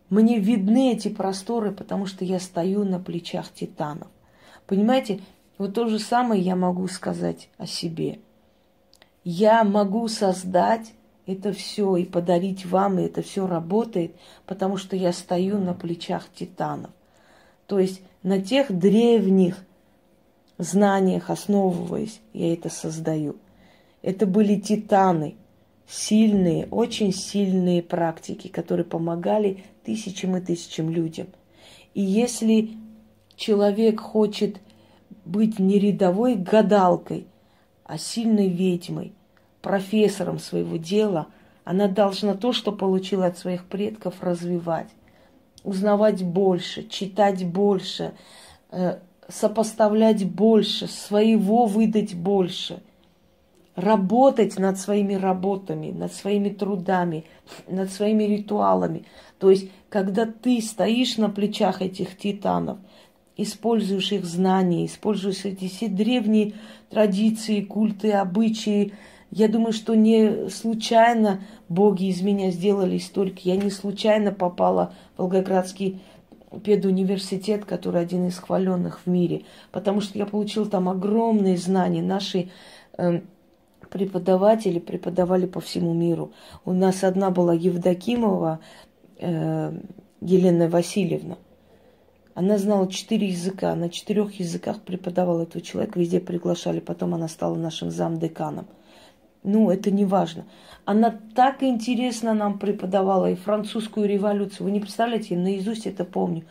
Мне 0.09 0.39
видны 0.39 0.93
эти 0.93 1.07
просторы, 1.07 1.71
потому 1.71 2.05
что 2.05 2.25
я 2.25 2.39
стою 2.39 2.83
на 2.83 2.99
плечах 2.99 3.51
титанов. 3.53 4.09
Понимаете, 4.67 5.21
вот 5.57 5.73
то 5.73 5.87
же 5.87 5.99
самое 5.99 6.41
я 6.41 6.55
могу 6.55 6.87
сказать 6.87 7.49
о 7.57 7.65
себе. 7.65 8.19
Я 9.23 9.63
могу 9.63 10.07
создать 10.07 10.93
это 11.25 11.53
все 11.53 11.95
и 11.95 12.05
подарить 12.05 12.65
вам, 12.65 12.99
и 12.99 13.03
это 13.03 13.21
все 13.21 13.47
работает, 13.47 14.15
потому 14.45 14.77
что 14.77 14.95
я 14.95 15.13
стою 15.13 15.59
на 15.59 15.73
плечах 15.73 16.25
титанов. 16.33 16.91
То 17.67 17.79
есть 17.79 18.01
на 18.23 18.41
тех 18.41 18.71
древних 18.71 19.63
знаниях 20.57 21.29
основываясь, 21.29 22.19
я 22.33 22.53
это 22.53 22.69
создаю. 22.69 23.37
Это 24.01 24.25
были 24.25 24.59
титаны, 24.59 25.35
сильные, 25.91 26.67
очень 26.71 27.11
сильные 27.13 27.83
практики, 27.83 28.47
которые 28.47 28.85
помогали 28.85 29.65
тысячам 29.83 30.37
и 30.37 30.41
тысячам 30.41 30.89
людям. 30.89 31.27
И 31.93 32.01
если 32.01 32.69
человек 33.35 33.99
хочет 33.99 34.61
быть 35.25 35.59
не 35.59 35.77
рядовой 35.79 36.35
гадалкой, 36.35 37.27
а 37.83 37.97
сильной 37.97 38.47
ведьмой, 38.47 39.11
профессором 39.61 40.39
своего 40.39 40.77
дела, 40.77 41.27
она 41.65 41.89
должна 41.89 42.35
то, 42.35 42.53
что 42.53 42.71
получила 42.71 43.25
от 43.25 43.37
своих 43.37 43.65
предков, 43.65 44.15
развивать, 44.21 44.87
узнавать 45.63 46.23
больше, 46.23 46.87
читать 46.87 47.45
больше, 47.45 48.13
э, 48.71 48.99
сопоставлять 49.27 50.25
больше, 50.25 50.87
своего 50.87 51.65
выдать 51.65 52.15
больше, 52.15 52.81
работать 53.81 54.57
над 54.57 54.79
своими 54.79 55.15
работами, 55.15 55.91
над 55.91 56.13
своими 56.13 56.49
трудами, 56.49 57.25
над 57.67 57.91
своими 57.91 58.23
ритуалами. 58.23 59.05
То 59.39 59.49
есть, 59.49 59.69
когда 59.89 60.25
ты 60.25 60.61
стоишь 60.61 61.17
на 61.17 61.29
плечах 61.29 61.81
этих 61.81 62.17
титанов, 62.17 62.77
используешь 63.35 64.11
их 64.11 64.25
знания, 64.25 64.85
используешь 64.85 65.45
эти 65.45 65.67
все 65.67 65.87
древние 65.87 66.53
традиции, 66.89 67.61
культы, 67.61 68.11
обычаи, 68.11 68.93
я 69.31 69.47
думаю, 69.47 69.71
что 69.71 69.95
не 69.95 70.49
случайно 70.49 71.41
боги 71.69 72.05
из 72.05 72.21
меня 72.21 72.51
сделали 72.51 72.97
историки. 72.97 73.47
Я 73.47 73.55
не 73.55 73.69
случайно 73.69 74.33
попала 74.33 74.93
в 75.15 75.19
Волгоградский 75.19 76.01
педуниверситет, 76.65 77.63
который 77.63 78.01
один 78.01 78.27
из 78.27 78.37
хваленных 78.37 78.99
в 79.05 79.09
мире, 79.09 79.43
потому 79.71 80.01
что 80.01 80.17
я 80.17 80.25
получил 80.25 80.65
там 80.65 80.89
огромные 80.89 81.55
знания. 81.55 82.01
Наши 82.01 82.49
э, 82.97 83.21
преподаватели 83.91 84.79
преподавали 84.79 85.45
по 85.45 85.59
всему 85.59 85.93
миру. 85.93 86.31
У 86.65 86.71
нас 86.71 87.03
одна 87.03 87.29
была 87.29 87.53
Евдокимова 87.53 88.59
э, 89.19 89.73
Елена 90.21 90.69
Васильевна. 90.69 91.37
Она 92.33 92.57
знала 92.57 92.89
четыре 92.89 93.27
языка, 93.27 93.75
на 93.75 93.89
четырех 93.89 94.39
языках 94.39 94.81
преподавала 94.81 95.43
этого 95.43 95.61
человека, 95.61 95.99
везде 95.99 96.21
приглашали. 96.21 96.79
Потом 96.79 97.13
она 97.13 97.27
стала 97.27 97.55
нашим 97.55 97.91
замдеканом. 97.91 98.65
Ну, 99.43 99.69
это 99.69 99.91
не 99.91 100.05
важно. 100.05 100.45
Она 100.85 101.19
так 101.35 101.61
интересно 101.61 102.33
нам 102.33 102.59
преподавала 102.59 103.29
и 103.29 103.35
французскую 103.35 104.07
революцию. 104.07 104.65
Вы 104.65 104.71
не 104.71 104.79
представляете, 104.79 105.35
я 105.35 105.41
наизусть 105.41 105.85
это 105.85 106.05
помню. 106.05 106.45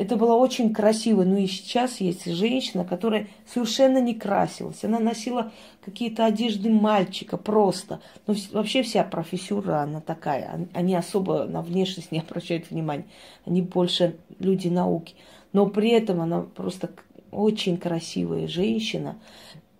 Это 0.00 0.16
было 0.16 0.32
очень 0.34 0.72
красиво. 0.72 1.24
Ну 1.24 1.36
и 1.36 1.46
сейчас 1.46 2.00
есть 2.00 2.24
женщина, 2.24 2.86
которая 2.86 3.28
совершенно 3.46 4.00
не 4.00 4.14
красилась. 4.14 4.82
Она 4.82 4.98
носила 4.98 5.52
какие-то 5.84 6.24
одежды 6.24 6.70
мальчика 6.70 7.36
просто. 7.36 8.00
Но 8.26 8.32
ну, 8.32 8.40
вообще 8.52 8.82
вся 8.82 9.04
профессура, 9.04 9.82
она 9.82 10.00
такая. 10.00 10.66
Они 10.72 10.94
особо 10.94 11.44
на 11.44 11.60
внешность 11.60 12.12
не 12.12 12.20
обращают 12.20 12.70
внимания. 12.70 13.04
Они 13.44 13.60
больше 13.60 14.16
люди 14.38 14.68
науки. 14.68 15.16
Но 15.52 15.66
при 15.66 15.90
этом 15.90 16.22
она 16.22 16.40
просто 16.40 16.88
очень 17.30 17.76
красивая 17.76 18.48
женщина 18.48 19.18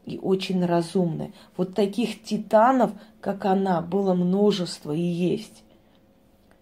и 0.04 0.18
очень 0.18 0.62
разумная. 0.62 1.32
Вот 1.56 1.74
таких 1.74 2.22
титанов, 2.22 2.90
как 3.22 3.46
она, 3.46 3.80
было 3.80 4.12
множество 4.12 4.92
и 4.92 5.00
есть. 5.00 5.62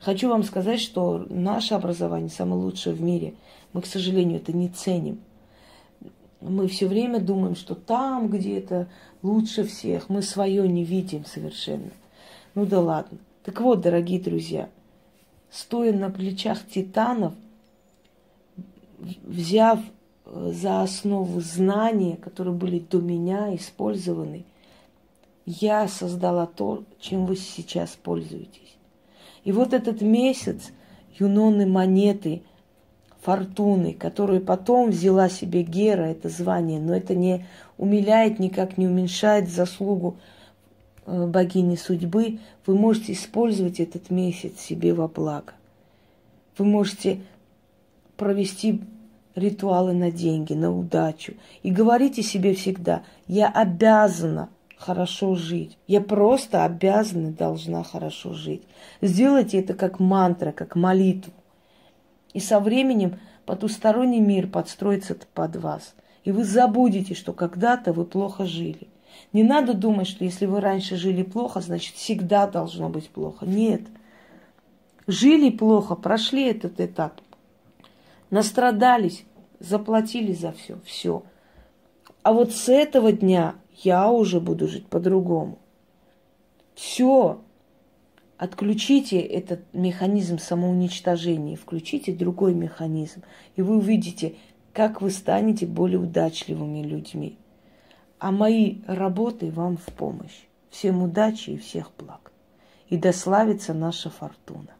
Хочу 0.00 0.28
вам 0.28 0.44
сказать, 0.44 0.80
что 0.80 1.26
наше 1.28 1.74
образование 1.74 2.30
самое 2.30 2.62
лучшее 2.62 2.94
в 2.94 3.02
мире. 3.02 3.34
Мы, 3.72 3.82
к 3.82 3.86
сожалению, 3.86 4.38
это 4.38 4.52
не 4.52 4.68
ценим. 4.68 5.20
Мы 6.40 6.68
все 6.68 6.86
время 6.86 7.20
думаем, 7.20 7.56
что 7.56 7.74
там 7.74 8.28
где-то 8.28 8.88
лучше 9.22 9.64
всех. 9.64 10.08
Мы 10.08 10.22
свое 10.22 10.68
не 10.68 10.84
видим 10.84 11.24
совершенно. 11.24 11.90
Ну 12.54 12.64
да 12.64 12.80
ладно. 12.80 13.18
Так 13.42 13.60
вот, 13.60 13.80
дорогие 13.80 14.20
друзья, 14.20 14.68
стоя 15.50 15.92
на 15.92 16.10
плечах 16.10 16.66
титанов, 16.66 17.34
взяв 18.98 19.80
за 20.24 20.82
основу 20.82 21.40
знания, 21.40 22.16
которые 22.16 22.54
были 22.54 22.78
до 22.78 23.00
меня 23.00 23.54
использованы, 23.56 24.44
я 25.46 25.88
создала 25.88 26.46
то, 26.46 26.84
чем 27.00 27.26
вы 27.26 27.36
сейчас 27.36 27.98
пользуетесь. 28.00 28.77
И 29.44 29.52
вот 29.52 29.72
этот 29.72 30.00
месяц 30.00 30.70
юноны 31.18 31.66
монеты, 31.66 32.42
фортуны, 33.20 33.92
которую 33.94 34.40
потом 34.40 34.90
взяла 34.90 35.28
себе 35.28 35.62
Гера, 35.62 36.02
это 36.02 36.28
звание, 36.28 36.80
но 36.80 36.94
это 36.94 37.14
не 37.14 37.46
умиляет, 37.76 38.38
никак 38.38 38.78
не 38.78 38.86
уменьшает 38.86 39.48
заслугу 39.48 40.16
э, 41.06 41.26
богини 41.26 41.76
судьбы, 41.76 42.38
вы 42.66 42.74
можете 42.74 43.12
использовать 43.12 43.80
этот 43.80 44.10
месяц 44.10 44.60
себе 44.60 44.94
во 44.94 45.08
благо. 45.08 45.52
Вы 46.56 46.64
можете 46.64 47.20
провести 48.16 48.82
ритуалы 49.34 49.92
на 49.92 50.10
деньги, 50.10 50.52
на 50.52 50.76
удачу. 50.76 51.34
И 51.62 51.70
говорите 51.70 52.22
себе 52.22 52.54
всегда, 52.54 53.02
я 53.26 53.48
обязана 53.48 54.48
хорошо 54.78 55.34
жить. 55.34 55.76
Я 55.86 56.00
просто 56.00 56.64
обязана, 56.64 57.32
должна 57.32 57.82
хорошо 57.82 58.32
жить. 58.32 58.62
Сделайте 59.02 59.58
это 59.58 59.74
как 59.74 59.98
мантра, 60.00 60.52
как 60.52 60.76
молитву. 60.76 61.32
И 62.32 62.40
со 62.40 62.60
временем 62.60 63.18
потусторонний 63.44 64.20
мир 64.20 64.46
подстроится 64.46 65.16
под 65.34 65.56
вас. 65.56 65.94
И 66.24 66.30
вы 66.30 66.44
забудете, 66.44 67.14
что 67.14 67.32
когда-то 67.32 67.92
вы 67.92 68.04
плохо 68.04 68.46
жили. 68.46 68.88
Не 69.32 69.42
надо 69.42 69.74
думать, 69.74 70.06
что 70.06 70.24
если 70.24 70.46
вы 70.46 70.60
раньше 70.60 70.96
жили 70.96 71.22
плохо, 71.22 71.60
значит 71.60 71.96
всегда 71.96 72.46
должно 72.46 72.88
быть 72.88 73.10
плохо. 73.10 73.46
Нет. 73.46 73.82
Жили 75.06 75.50
плохо, 75.50 75.96
прошли 75.96 76.46
этот 76.46 76.80
этап. 76.80 77.20
Настрадались, 78.30 79.24
заплатили 79.58 80.32
за 80.32 80.52
все, 80.52 80.78
все. 80.84 81.22
А 82.22 82.32
вот 82.32 82.52
с 82.52 82.68
этого 82.68 83.10
дня 83.12 83.54
я 83.82 84.10
уже 84.10 84.40
буду 84.40 84.68
жить 84.68 84.86
по-другому. 84.86 85.58
Все. 86.74 87.40
Отключите 88.36 89.18
этот 89.18 89.60
механизм 89.72 90.38
самоуничтожения, 90.38 91.56
включите 91.56 92.12
другой 92.12 92.54
механизм, 92.54 93.22
и 93.56 93.62
вы 93.62 93.78
увидите, 93.78 94.36
как 94.72 95.02
вы 95.02 95.10
станете 95.10 95.66
более 95.66 95.98
удачливыми 95.98 96.82
людьми. 96.82 97.36
А 98.20 98.30
мои 98.30 98.78
работы 98.86 99.50
вам 99.50 99.76
в 99.76 99.86
помощь. 99.86 100.46
Всем 100.70 101.02
удачи 101.02 101.50
и 101.50 101.56
всех 101.56 101.90
благ. 101.98 102.32
И 102.88 102.96
дославится 102.96 103.74
наша 103.74 104.10
фортуна. 104.10 104.77